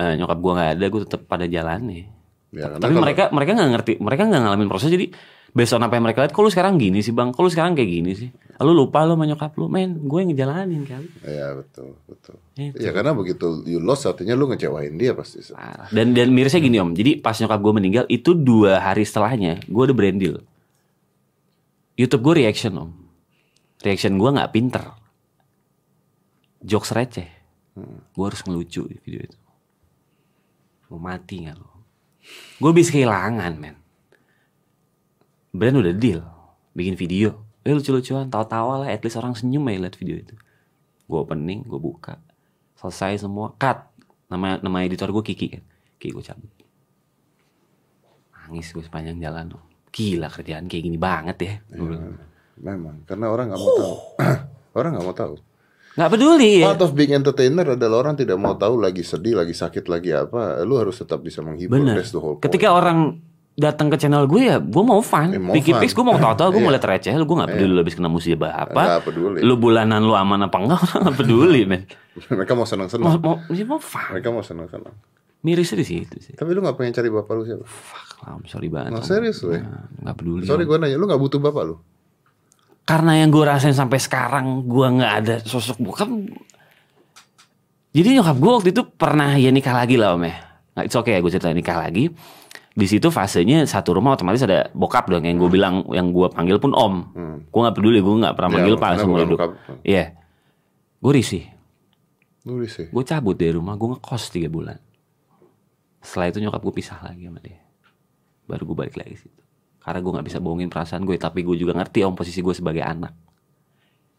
eh, 0.00 0.16
nyokap 0.16 0.38
gue 0.40 0.52
nggak 0.56 0.70
ada. 0.80 0.84
Gue 0.88 1.00
tetap 1.04 1.28
pada 1.28 1.44
jalannya. 1.44 2.19
Ya, 2.50 2.66
Tapi 2.66 2.82
kalau- 2.82 3.04
mereka 3.06 3.22
mereka 3.30 3.50
nggak 3.54 3.70
ngerti, 3.70 3.92
mereka 4.02 4.22
nggak 4.26 4.42
ngalamin 4.42 4.66
proses 4.66 4.90
jadi 4.90 5.06
based 5.50 5.70
on 5.70 5.82
apa 5.82 5.94
yang 5.94 6.04
mereka 6.06 6.22
lihat, 6.22 6.34
kok 6.34 6.42
lu 6.42 6.50
sekarang 6.50 6.78
gini 6.78 6.98
sih 6.98 7.10
bang, 7.10 7.30
kok 7.30 7.42
lu 7.42 7.50
sekarang 7.50 7.74
kayak 7.74 7.90
gini 7.90 8.10
sih, 8.14 8.30
lu 8.58 8.70
lupa 8.70 9.02
lu 9.02 9.14
sama 9.14 9.26
nyokap 9.26 9.54
lu, 9.54 9.66
men, 9.66 10.02
gue 10.02 10.18
yang 10.18 10.30
ngejalanin 10.30 10.82
kali. 10.82 11.06
Ya 11.22 11.54
betul 11.54 11.94
betul. 12.06 12.38
Itu. 12.54 12.78
Ya 12.78 12.90
karena 12.90 13.14
begitu 13.14 13.62
you 13.66 13.78
lost 13.78 14.02
artinya 14.02 14.34
lu 14.34 14.46
ngecewain 14.46 14.94
dia 14.94 15.14
pasti. 15.14 15.42
Dan 15.90 16.10
dan 16.10 16.30
mirisnya 16.30 16.58
gini 16.58 16.78
om, 16.78 16.90
jadi 16.90 17.18
pas 17.18 17.34
nyokap 17.34 17.58
gue 17.58 17.72
meninggal 17.72 18.04
itu 18.06 18.34
dua 18.34 18.78
hari 18.78 19.02
setelahnya 19.02 19.62
gue 19.62 19.82
udah 19.86 19.94
brand 19.94 20.18
deal. 20.18 20.38
YouTube 21.94 22.22
gue 22.24 22.34
reaction 22.42 22.74
om, 22.74 22.90
reaction 23.80 24.14
gue 24.16 24.26
nggak 24.26 24.50
pinter, 24.50 24.84
jokes 26.60 26.90
receh, 26.90 27.30
gue 28.10 28.24
harus 28.24 28.42
ngelucu 28.42 28.86
di 28.86 28.98
video 28.98 29.22
itu. 29.22 29.38
Mau 30.90 30.98
mati 30.98 31.46
nggak 31.46 31.54
lo? 31.54 31.69
Gue 32.60 32.72
bisa 32.76 32.92
kehilangan 32.92 33.52
men. 33.56 33.76
Brand 35.50 35.82
udah 35.82 35.94
deal, 35.96 36.22
bikin 36.76 36.94
video, 36.94 37.42
eh 37.66 37.74
lucu-lucuan, 37.74 38.30
tawa-tawa 38.30 38.86
lah, 38.86 38.88
at 38.92 39.02
least 39.02 39.18
orang 39.18 39.34
senyum 39.34 39.66
ya 39.66 39.82
liat 39.82 39.96
video 39.98 40.16
itu. 40.20 40.34
Gue 41.10 41.18
opening, 41.18 41.66
gue 41.66 41.80
buka, 41.80 42.20
selesai 42.78 43.26
semua, 43.26 43.56
cut. 43.58 43.82
Nama 44.30 44.62
nama 44.62 44.78
editor 44.86 45.10
gue 45.10 45.24
Kiki 45.26 45.46
kan, 45.58 45.64
Kiki 45.98 46.14
gue 46.14 46.22
cabut. 46.22 46.52
Nangis 48.30 48.70
gue 48.70 48.82
sepanjang 48.82 49.18
jalan. 49.18 49.58
Om. 49.58 49.64
Gila 49.90 50.28
kerjaan 50.30 50.70
kayak 50.70 50.82
gini 50.86 50.98
banget 50.98 51.36
ya. 51.42 51.54
Bilang. 51.74 52.14
Memang 52.60 53.02
karena 53.08 53.26
orang 53.32 53.50
nggak 53.50 53.60
mau 53.62 53.72
tahu. 53.74 53.94
orang 54.78 54.90
nggak 54.94 55.06
mau 55.06 55.16
tahu. 55.16 55.34
Nggak 55.90 56.10
peduli 56.10 56.62
ya. 56.62 56.70
Part 56.70 56.82
of 56.82 56.92
being 56.92 57.12
entertainer 57.12 57.74
adalah 57.74 57.96
orang 58.00 58.14
tidak 58.14 58.36
mau 58.36 58.54
tahu 58.54 58.78
lagi 58.78 59.02
sedih, 59.02 59.34
lagi 59.34 59.52
sakit, 59.52 59.84
lagi 59.86 60.10
apa. 60.10 60.62
Lu 60.62 60.76
harus 60.76 60.94
tetap 60.94 61.18
bisa 61.20 61.40
menghibur. 61.40 61.76
Bener. 61.76 61.98
That's 61.98 62.10
the 62.10 62.18
whole 62.18 62.38
point. 62.38 62.46
Ketika 62.46 62.70
orang 62.70 63.18
datang 63.54 63.90
ke 63.90 63.98
channel 63.98 64.24
gue 64.24 64.42
ya, 64.46 64.56
gue 64.56 64.80
mau 64.80 65.02
fun. 65.02 65.28
Eh, 65.28 65.36
mau 65.36 65.52
Piki 65.52 65.74
fun. 65.74 65.80
Pix 65.82 65.90
gue 65.92 66.00
mau 66.00 66.16
tahu-tahu, 66.16 66.48
gue 66.54 66.62
mau 66.62 66.70
Iya. 66.70 66.78
liat 66.78 66.86
receh. 66.86 67.12
Lu 67.12 67.26
gue 67.26 67.36
nggak 67.36 67.50
peduli 67.50 67.70
lu 67.70 67.80
habis 67.80 67.94
kena 67.94 68.08
musibah 68.08 68.52
apa. 68.56 68.82
Nggak 68.86 69.02
peduli. 69.04 69.38
Lu 69.42 69.54
bulanan 69.54 70.00
lu 70.00 70.14
aman 70.14 70.40
apa 70.42 70.56
enggak, 70.56 70.78
orang 70.86 71.00
nggak 71.04 71.16
peduli 71.18 71.60
men. 71.64 71.82
Mereka 72.30 72.52
mau 72.52 72.62
Mau, 72.62 72.66
senang-senang. 72.66 73.18
mau, 73.18 73.36
ya 73.50 73.64
mau 73.64 73.76
fun. 73.76 74.08
Mereka 74.14 74.28
mau 74.30 74.40
senang-senang. 74.40 74.94
Mirisnya 75.40 75.80
di 75.80 75.86
situ 75.88 76.16
sih. 76.20 76.32
Tapi 76.32 76.52
lu 76.52 76.60
nggak 76.60 76.76
pengen 76.76 76.92
cari 76.92 77.08
bapak 77.08 77.32
lu 77.32 77.42
siapa? 77.42 77.64
Fuck 77.64 78.08
lah, 78.20 78.36
I'm 78.36 78.44
sorry 78.44 78.68
banget. 78.68 78.92
Nah, 78.92 79.02
serius 79.02 79.40
lu 79.40 79.52
ya? 79.52 79.64
Nah, 79.64 79.88
Nggak 80.00 80.16
peduli. 80.16 80.44
Sorry 80.44 80.64
gue 80.64 80.76
nanya, 80.76 80.96
lu 80.96 81.04
nggak 81.04 81.18
butuh 81.18 81.40
bapak 81.40 81.62
lu? 81.64 81.76
Karena 82.84 83.22
yang 83.22 83.30
gue 83.30 83.44
rasain 83.46 83.76
sampai 83.76 84.02
sekarang 84.02 84.66
gue 84.66 84.86
nggak 84.98 85.12
ada 85.22 85.34
sosok 85.46 85.78
bokap. 85.78 86.10
Jadi 87.90 88.08
nyokap 88.18 88.36
gue 88.38 88.52
waktu 88.54 88.68
itu 88.70 88.82
pernah 88.86 89.34
ya 89.34 89.50
nikah 89.50 89.74
lagi 89.74 89.98
lah 89.98 90.14
om 90.14 90.22
ya. 90.22 90.34
Nah, 90.78 90.82
it's 90.86 90.94
okay 90.94 91.18
ya 91.18 91.20
gue 91.22 91.30
cerita 91.30 91.50
nikah 91.50 91.78
lagi. 91.78 92.10
Di 92.70 92.86
situ 92.86 93.10
fasenya 93.10 93.66
satu 93.66 93.98
rumah 93.98 94.14
otomatis 94.14 94.46
ada 94.46 94.70
bokap 94.70 95.10
dong 95.10 95.26
yang 95.26 95.42
gue 95.42 95.50
bilang 95.50 95.82
yang 95.90 96.14
gue 96.14 96.30
panggil 96.30 96.62
pun 96.62 96.70
om. 96.70 96.94
Gue 97.50 97.60
nggak 97.66 97.76
peduli 97.76 97.98
gue 97.98 98.14
nggak 98.14 98.34
pernah 98.38 98.50
Ya, 98.50 98.56
manggil 98.58 98.74
pak 98.78 98.90
bukan 99.02 99.22
hidup 99.26 99.38
bokap. 99.38 99.50
iya. 99.82 100.04
Gue 101.02 101.12
risih. 101.16 101.44
Lu 102.40 102.56
sih. 102.64 102.88
gue 102.88 103.04
cabut 103.04 103.36
dari 103.36 103.52
rumah 103.52 103.76
gue 103.76 103.88
ngekos 103.96 104.32
tiga 104.32 104.48
bulan. 104.48 104.80
Setelah 106.00 106.32
itu 106.32 106.38
nyokap 106.40 106.62
gue 106.64 106.74
pisah 106.74 106.98
lagi 107.04 107.28
sama 107.28 107.38
dia. 107.42 107.60
Baru 108.48 108.64
gue 108.72 108.76
balik 108.86 108.96
lagi 108.96 109.18
situ 109.20 109.49
karena 109.80 109.98
gue 110.04 110.12
nggak 110.12 110.26
bisa 110.28 110.38
bohongin 110.38 110.68
perasaan 110.68 111.02
gue 111.08 111.16
tapi 111.16 111.40
gue 111.40 111.56
juga 111.56 111.72
ngerti 111.72 112.04
om 112.04 112.12
posisi 112.12 112.44
gue 112.44 112.54
sebagai 112.54 112.84
anak. 112.84 113.16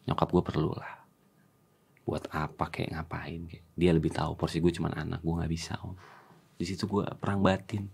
Nyokap 0.10 0.28
gue 0.34 0.44
perlu 0.44 0.74
lah 0.74 1.02
buat 2.02 2.28
apa 2.34 2.68
kayak 2.68 2.98
ngapain 2.98 3.42
kayak. 3.48 3.66
Dia 3.78 3.92
lebih 3.94 4.12
tahu 4.12 4.34
porsi 4.36 4.60
gue 4.60 4.74
cuman 4.74 4.92
anak 4.98 5.22
gue 5.22 5.34
nggak 5.38 5.52
bisa 5.52 5.78
om. 5.86 5.94
Di 6.58 6.66
situ 6.66 6.90
gue 6.90 7.06
perang 7.22 7.40
batin. 7.40 7.88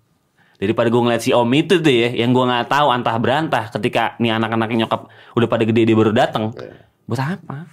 Daripada 0.57 0.89
gue 0.89 1.01
ngeliat 1.03 1.21
si 1.21 1.35
om 1.35 1.47
itu 1.53 1.77
tuh 1.77 1.93
ya 1.93 2.09
yang 2.15 2.33
gue 2.33 2.41
nggak 2.41 2.71
tahu 2.71 2.87
antah 2.89 3.13
berantah 3.21 3.69
ketika 3.69 4.17
nih 4.17 4.33
anak-anaknya 4.33 4.87
nyokap 4.87 5.11
udah 5.37 5.47
pada 5.51 5.63
gede 5.67 5.85
dia 5.85 5.93
baru 5.93 6.15
datang 6.15 6.55
buat 7.05 7.21
apa? 7.21 7.67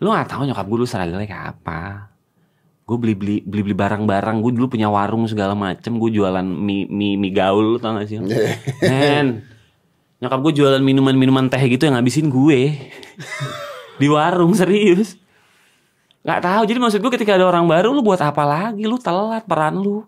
Lu 0.00 0.08
nggak 0.14 0.30
tahu 0.32 0.48
nyokap 0.48 0.64
gue 0.64 0.78
lu 0.80 0.88
seragamnya 0.88 1.28
kayak 1.28 1.46
apa 1.60 2.15
gue 2.86 2.96
beli 3.02 3.14
beli 3.18 3.36
beli 3.42 3.62
beli 3.66 3.76
barang-barang. 3.76 4.36
Gue 4.38 4.52
dulu 4.54 4.78
punya 4.78 4.86
warung 4.86 5.26
segala 5.26 5.58
macem. 5.58 5.98
Gue 5.98 6.14
jualan 6.14 6.46
mie 6.46 6.86
mie, 6.86 7.18
mie 7.18 7.34
gaul 7.34 7.82
tau 7.82 7.98
gak 7.98 8.06
sih? 8.06 8.22
Om? 8.22 8.30
men 8.86 9.42
nyokap 10.22 10.40
gue 10.48 10.52
jualan 10.62 10.80
minuman-minuman 10.80 11.50
teh 11.50 11.60
gitu 11.66 11.90
yang 11.90 11.98
ngabisin 11.98 12.30
gue. 12.30 12.78
Di 14.00 14.06
warung 14.06 14.54
serius. 14.54 15.18
Nggak 16.22 16.42
tahu 16.42 16.62
jadi 16.66 16.78
maksud 16.78 16.98
gue 17.02 17.12
ketika 17.14 17.34
ada 17.34 17.46
orang 17.46 17.66
baru 17.66 17.90
lu 17.90 18.06
buat 18.06 18.22
apa 18.22 18.46
lagi? 18.46 18.86
Lu 18.86 18.98
telat 19.02 19.42
peran 19.46 19.82
lu 19.82 20.06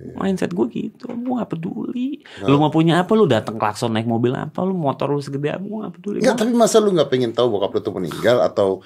Mindset 0.00 0.56
gue 0.56 0.66
gitu, 0.72 1.12
gue 1.12 1.34
gak 1.36 1.52
peduli. 1.52 2.24
Lu 2.48 2.56
mau 2.56 2.72
punya 2.72 3.04
apa, 3.04 3.12
lu 3.12 3.28
datang 3.28 3.60
klakson 3.60 3.92
naik 3.92 4.08
mobil 4.08 4.32
apa, 4.32 4.64
lu 4.64 4.72
motor 4.72 5.12
lu 5.12 5.20
segede 5.20 5.52
apa, 5.52 5.60
gue 5.60 5.78
gak 5.84 5.94
peduli. 6.00 6.16
Enggak, 6.24 6.36
tapi 6.40 6.52
masa 6.56 6.80
lu 6.80 6.88
nggak 6.96 7.10
pengen 7.12 7.36
tahu 7.36 7.52
bokap 7.52 7.76
lu 7.76 7.80
tuh 7.84 7.94
meninggal 8.00 8.40
atau 8.40 8.80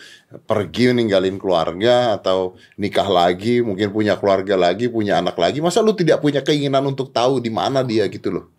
pergi 0.44 0.90
ninggalin 0.90 1.38
keluarga 1.38 2.18
atau 2.18 2.58
nikah 2.74 3.06
lagi, 3.06 3.62
mungkin 3.62 3.94
punya 3.94 4.18
keluarga 4.18 4.58
lagi, 4.58 4.90
punya 4.90 5.22
anak 5.22 5.38
lagi. 5.38 5.62
Masa 5.62 5.78
lu 5.86 5.94
tidak 5.94 6.18
punya 6.18 6.42
keinginan 6.42 6.82
untuk 6.82 7.14
tahu 7.14 7.38
di 7.38 7.48
mana 7.48 7.86
dia 7.86 8.10
gitu 8.10 8.34
loh? 8.34 8.50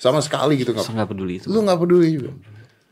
Sama 0.00 0.24
sekali 0.24 0.56
gitu 0.56 0.72
nggak? 0.72 0.88
Gak 0.88 1.08
peduli 1.12 1.44
itu. 1.44 1.46
Lu 1.52 1.60
nggak 1.60 1.76
peduli 1.76 2.08
juga. 2.16 2.32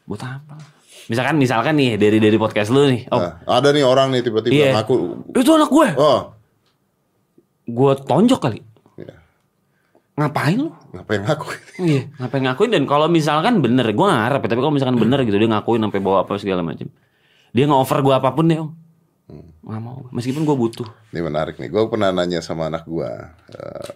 Buat 0.04 0.22
apa? 0.22 0.76
Misalkan 1.06 1.38
misalkan 1.38 1.78
nih 1.78 1.94
dari 1.96 2.18
dari 2.18 2.34
podcast 2.34 2.74
lu 2.74 2.82
nih. 2.90 3.06
Oh, 3.14 3.22
Nah, 3.22 3.38
ada 3.46 3.70
nih 3.70 3.86
orang 3.86 4.10
nih 4.10 4.26
tiba-tiba 4.26 4.54
iya. 4.54 4.70
ngaku, 4.74 4.94
Itu 5.32 5.54
anak 5.54 5.70
gue. 5.70 5.88
oh, 5.96 6.34
Gue 7.66 7.92
tonjok 7.98 8.40
kali. 8.42 8.60
Ngapain 10.16 10.56
lu? 10.56 10.72
ngapain 10.96 11.20
ngaku? 11.20 11.46
Iya, 11.84 12.02
ngapain 12.16 12.42
ngakuin 12.48 12.70
dan 12.72 12.84
kalau 12.88 13.06
misalkan 13.06 13.60
bener, 13.60 13.84
gue 13.92 14.08
harap 14.08 14.40
ya, 14.40 14.48
tapi 14.48 14.60
kalau 14.64 14.72
misalkan 14.72 14.96
bener 14.96 15.20
gitu 15.22 15.36
dia 15.36 15.44
ngakuin 15.44 15.84
sampai 15.84 16.00
bawa 16.00 16.24
apa 16.24 16.40
segala 16.40 16.64
macam, 16.64 16.88
dia 17.52 17.64
nggak 17.68 17.80
offer 17.84 18.00
gue 18.00 18.14
apa 18.16 18.32
pun 18.32 18.48
deh 18.48 18.56
om, 18.56 18.72
nggak 19.60 19.80
mau, 19.84 20.08
meskipun 20.16 20.48
gue 20.48 20.56
butuh. 20.56 20.88
Ini 21.12 21.20
menarik 21.20 21.60
nih. 21.60 21.68
Gue 21.68 21.84
pernah 21.86 22.16
nanya 22.16 22.40
sama 22.40 22.72
anak 22.72 22.88
gua. 22.88 23.36
eh, 23.52 23.92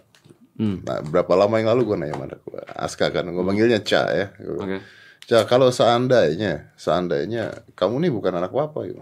Hmm. 0.51 0.77
Nah, 0.85 1.01
berapa 1.01 1.33
lama 1.33 1.57
yang 1.57 1.73
lalu 1.73 1.89
gue 1.89 1.97
nanya 1.97 2.13
sama 2.13 2.25
anak 2.29 2.41
gua. 2.45 2.61
Aska 2.69 3.09
kan, 3.09 3.25
gue 3.25 3.41
manggilnya 3.41 3.81
Ca 3.81 4.03
ya. 4.13 4.29
Oke. 4.61 4.77
Ca, 5.25 5.49
kalau 5.49 5.73
seandainya, 5.73 6.69
seandainya 6.77 7.65
kamu 7.73 7.97
nih 8.05 8.11
bukan 8.13 8.37
anak 8.37 8.53
papa 8.53 8.85
gitu. 8.85 9.01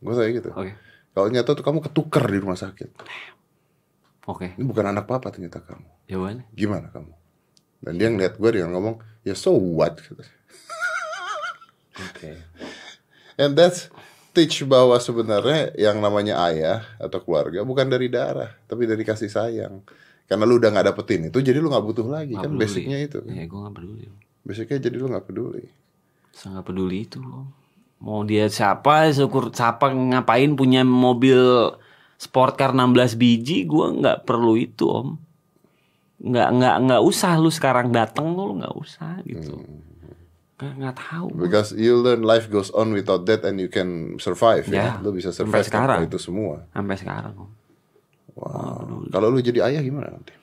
Gue 0.00 0.14
tanya 0.16 0.30
gitu. 0.32 0.50
Oke, 0.56 0.72
Kalau 1.12 1.28
nyata 1.28 1.52
tuh 1.52 1.60
kamu 1.60 1.84
ketukar 1.84 2.24
di 2.24 2.38
rumah 2.40 2.56
sakit. 2.56 2.88
Oke, 4.24 4.54
Ini 4.54 4.62
bukan 4.62 4.86
anak 4.88 5.04
papa 5.04 5.28
ternyata 5.28 5.58
kamu. 5.58 5.86
jawabannya. 6.06 6.44
Gimana 6.50 6.86
kamu? 6.88 7.12
Dan 7.78 7.92
dia 7.96 8.08
ngeliat 8.08 8.34
gue 8.36 8.50
dengan 8.52 8.70
ngomong, 8.72 8.96
ya 9.22 9.34
so 9.34 9.50
what? 9.52 9.98
Oke. 11.92 12.30
And 13.36 13.52
that's 13.52 13.88
teach 14.32 14.64
bahwa 14.64 14.96
sebenarnya 14.96 15.76
yang 15.76 15.98
namanya 15.98 16.40
ayah 16.46 16.86
atau 16.96 17.20
keluarga 17.20 17.60
bukan 17.62 17.84
dari 17.84 18.08
darah, 18.08 18.54
tapi 18.64 18.86
dari 18.86 19.02
kasih 19.02 19.28
sayang. 19.28 19.84
Karena 20.24 20.48
lu 20.48 20.56
udah 20.56 20.72
nggak 20.72 20.88
dapetin 20.88 21.28
itu, 21.28 21.38
jadi 21.38 21.60
lu 21.60 21.68
nggak 21.68 21.84
butuh 21.84 22.06
lagi 22.08 22.32
Nggak 22.32 22.40
kan 22.40 22.50
peduli. 22.50 22.62
basicnya 22.64 22.98
itu. 22.98 23.18
Iya, 23.26 23.44
gue 23.44 23.58
gak 23.60 23.74
peduli. 23.76 24.04
Basicnya 24.42 24.78
jadi 24.80 24.96
lu 24.96 25.06
nggak 25.10 25.26
peduli. 25.26 25.64
Sangat 26.32 26.62
peduli 26.64 27.04
itu. 27.04 27.20
Mau 28.00 28.24
dia 28.24 28.48
siapa, 28.48 29.12
syukur 29.12 29.52
siapa 29.52 29.92
ngapain 29.92 30.56
punya 30.56 30.80
mobil 30.82 31.36
sport 32.22 32.54
car 32.54 32.70
16 32.70 33.18
biji, 33.18 33.66
gue 33.66 33.86
nggak 33.98 34.22
perlu 34.22 34.54
itu 34.54 34.86
om. 34.86 35.18
Nggak 36.22 36.48
nggak 36.54 36.76
nggak 36.86 37.02
usah 37.02 37.34
lu 37.34 37.50
sekarang 37.50 37.90
datang 37.90 38.30
lu 38.30 38.62
nggak 38.62 38.74
usah 38.78 39.18
gitu. 39.26 39.58
Nggak 40.62 40.74
nggak 40.78 40.94
tahu. 40.94 41.26
Because 41.34 41.74
you 41.74 41.98
learn 41.98 42.22
life 42.22 42.46
goes 42.46 42.70
on 42.70 42.94
without 42.94 43.26
that 43.26 43.42
and 43.42 43.58
you 43.58 43.66
can 43.66 44.14
survive 44.22 44.70
ya. 44.70 44.94
Ya, 44.94 45.02
Lu 45.02 45.10
bisa 45.10 45.34
sampai 45.34 45.66
survive 45.66 45.66
sekarang. 45.66 45.98
tanpa 46.06 46.10
itu 46.14 46.18
semua. 46.22 46.62
Sampai 46.70 46.94
sekarang 46.94 47.34
om. 47.34 47.50
Wow. 48.38 49.10
Kalau 49.10 49.28
lu 49.28 49.42
jadi 49.42 49.66
ayah 49.66 49.82
gimana 49.82 50.14
nanti? 50.14 50.30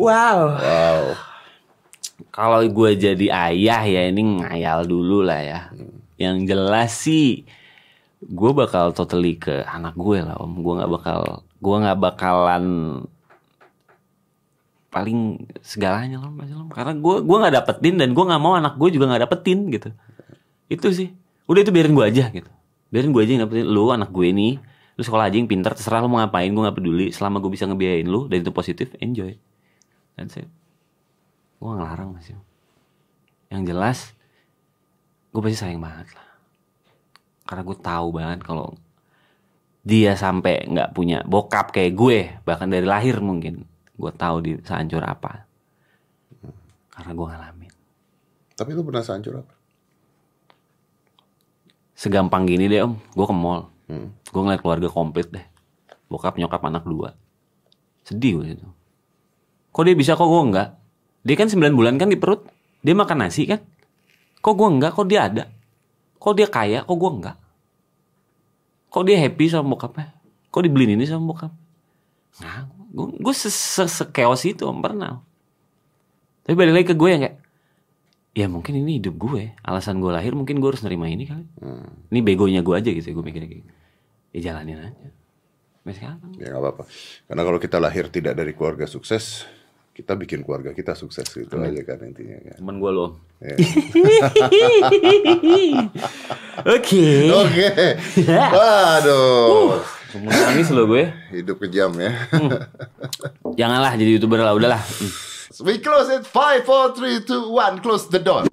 Wow. 0.00 0.56
Wow. 0.56 1.02
Kalau 2.32 2.64
gue 2.64 2.90
jadi 2.96 3.26
ayah 3.28 3.82
ya 3.84 4.02
ini 4.08 4.40
ngayal 4.40 4.88
dulu 4.88 5.20
lah 5.20 5.40
ya. 5.44 5.60
Yang 6.20 6.36
jelas 6.52 6.90
sih 6.92 7.48
gue 8.20 8.50
bakal 8.52 8.92
totally 8.92 9.40
ke 9.40 9.64
anak 9.64 9.96
gue 9.96 10.20
lah 10.20 10.36
om. 10.36 10.60
Gue 10.60 10.76
nggak 10.76 10.90
bakal 10.92 11.20
gue 11.56 11.76
nggak 11.80 11.98
bakalan 11.98 12.64
paling 14.90 15.46
segalanya 15.64 16.20
loh 16.20 16.28
Mas 16.28 16.52
Ilham. 16.52 16.68
Karena 16.68 16.92
gue 16.98 17.16
gua 17.24 17.36
nggak 17.46 17.54
dapetin 17.62 17.96
dan 17.96 18.12
gue 18.12 18.24
nggak 18.26 18.42
mau 18.42 18.58
anak 18.58 18.76
gue 18.76 18.88
juga 18.92 19.08
nggak 19.08 19.22
dapetin 19.24 19.58
gitu. 19.72 19.88
Itu 20.68 20.92
sih. 20.92 21.08
Udah 21.48 21.64
itu 21.64 21.72
biarin 21.72 21.96
gue 21.96 22.04
aja 22.04 22.28
gitu. 22.28 22.50
Biarin 22.92 23.10
gue 23.14 23.22
aja 23.24 23.32
yang 23.32 23.42
dapetin 23.48 23.66
lu 23.70 23.88
anak 23.88 24.12
gue 24.12 24.28
nih. 24.28 24.60
Lu 24.98 25.02
sekolah 25.06 25.32
aja 25.32 25.40
yang 25.40 25.48
pintar 25.48 25.72
terserah 25.72 26.04
lu 26.04 26.12
mau 26.12 26.20
ngapain 26.20 26.52
gue 26.52 26.60
nggak 26.60 26.76
peduli 26.76 27.06
selama 27.14 27.40
gue 27.40 27.50
bisa 27.54 27.64
ngebiayain 27.64 28.04
lu 28.04 28.28
dan 28.28 28.44
itu 28.44 28.52
positif 28.52 28.92
enjoy. 29.00 29.32
That's 30.18 30.36
it. 30.36 30.50
Gue 31.56 31.70
ngelarang 31.72 32.12
masih. 32.18 32.36
Yang 33.48 33.62
jelas, 33.72 33.98
gue 35.30 35.40
pasti 35.40 35.58
sayang 35.58 35.82
banget 35.82 36.10
lah. 36.14 36.28
Karena 37.46 37.62
gue 37.66 37.76
tahu 37.78 38.06
banget 38.14 38.40
kalau 38.46 38.74
dia 39.80 40.12
sampai 40.14 40.68
nggak 40.68 40.92
punya 40.92 41.24
bokap 41.24 41.72
kayak 41.72 41.92
gue, 41.96 42.18
bahkan 42.44 42.68
dari 42.68 42.84
lahir 42.84 43.18
mungkin, 43.22 43.64
gue 43.96 44.12
tahu 44.12 44.36
dia 44.44 44.56
sehancur 44.62 45.02
apa. 45.02 45.46
Karena 46.90 47.12
gue 47.16 47.26
ngalamin. 47.26 47.72
Tapi 48.58 48.70
lu 48.76 48.84
pernah 48.84 49.00
sehancur 49.00 49.40
apa? 49.40 49.54
Segampang 51.96 52.44
gini 52.44 52.68
deh 52.68 52.84
om, 52.84 52.96
gue 52.96 53.26
ke 53.26 53.34
mall. 53.34 53.72
Hmm. 53.88 54.12
Gue 54.28 54.40
ngeliat 54.44 54.60
keluarga 54.60 54.88
komplit 54.92 55.28
deh. 55.32 55.46
Bokap, 56.12 56.36
nyokap, 56.36 56.60
anak 56.66 56.84
dua. 56.84 57.14
Sedih 58.04 58.42
gue 58.42 58.46
itu. 58.58 58.68
Kok 59.70 59.82
dia 59.86 59.94
bisa, 59.94 60.18
kok 60.18 60.26
gue 60.26 60.42
enggak? 60.42 60.68
Dia 61.22 61.36
kan 61.36 61.48
9 61.52 61.76
bulan 61.76 62.00
kan 62.00 62.08
di 62.08 62.16
perut. 62.16 62.48
Dia 62.80 62.96
makan 62.96 63.28
nasi 63.28 63.44
kan? 63.44 63.60
Kok 64.40 64.54
gue 64.56 64.68
enggak? 64.72 64.92
Kok 64.96 65.06
dia 65.08 65.20
ada? 65.28 65.44
Kok 66.20 66.34
dia 66.36 66.48
kaya? 66.48 66.84
Kok 66.84 66.96
gue 66.96 67.10
enggak? 67.20 67.36
Kok 68.90 69.04
dia 69.06 69.16
happy 69.22 69.44
sama 69.46 69.76
bokapnya? 69.76 70.10
Kok 70.50 70.62
dibeliin 70.66 70.98
ini 70.98 71.06
sama 71.06 71.30
bokap? 71.30 71.52
Nggak, 72.40 72.54
gue, 72.90 73.06
gue 73.22 73.34
se 73.36 73.50
sekeos 73.86 74.42
itu 74.48 74.66
om 74.66 74.82
pernah. 74.82 75.22
Tapi 76.42 76.54
balik 76.58 76.74
lagi 76.74 76.86
ke 76.90 76.96
gue 76.98 77.08
yang 77.12 77.22
kayak, 77.22 77.36
ya 78.34 78.46
mungkin 78.50 78.80
ini 78.80 78.98
hidup 78.98 79.14
gue. 79.14 79.54
Alasan 79.62 80.02
gue 80.02 80.10
lahir 80.10 80.34
mungkin 80.34 80.58
gue 80.58 80.68
harus 80.72 80.82
nerima 80.82 81.06
ini 81.06 81.28
kali. 81.28 81.46
Ini 82.10 82.18
begonya 82.24 82.64
gue 82.64 82.74
aja 82.74 82.90
gitu, 82.90 83.14
gue 83.14 83.22
mikirnya 83.22 83.46
kayak 83.46 83.62
gitu. 83.62 83.72
Ya 84.34 84.40
jalanin 84.50 84.90
aja. 84.90 85.08
Sampai 85.78 85.94
sekarang. 85.94 86.30
Ya 86.40 86.46
nggak 86.50 86.62
apa-apa. 86.64 86.82
Karena 87.30 87.42
kalau 87.46 87.58
kita 87.62 87.76
lahir 87.78 88.04
tidak 88.10 88.34
dari 88.34 88.52
keluarga 88.58 88.90
sukses, 88.90 89.46
kita 90.00 90.16
bikin 90.16 90.40
keluarga 90.40 90.72
kita 90.72 90.96
sukses 90.96 91.28
gitu 91.28 91.60
aja 91.60 91.82
kan 91.84 92.00
intinya 92.00 92.40
kan. 92.40 92.56
Temen 92.56 92.76
gue 92.80 92.90
loh. 92.90 93.20
Ya. 93.44 93.52
Oke. 96.76 97.28
Oke. 97.28 97.68
Waduh. 98.24 99.84
Semua 100.08 100.32
nangis 100.32 100.72
loh 100.72 100.88
gue. 100.88 101.12
Hidup 101.36 101.60
kejam 101.60 101.92
ya. 102.00 102.16
Janganlah 103.60 103.92
jadi 104.00 104.16
youtuber 104.16 104.40
lah, 104.40 104.56
udahlah. 104.56 104.80
Hmm. 104.80 105.12
We 105.60 105.84
close 105.84 106.08
it. 106.08 106.24
5, 106.24 106.64
4, 106.64 106.96
3, 106.96 107.28
2, 107.28 107.52
1. 107.52 107.84
Close 107.84 108.08
the 108.08 108.24
door. 108.24 108.48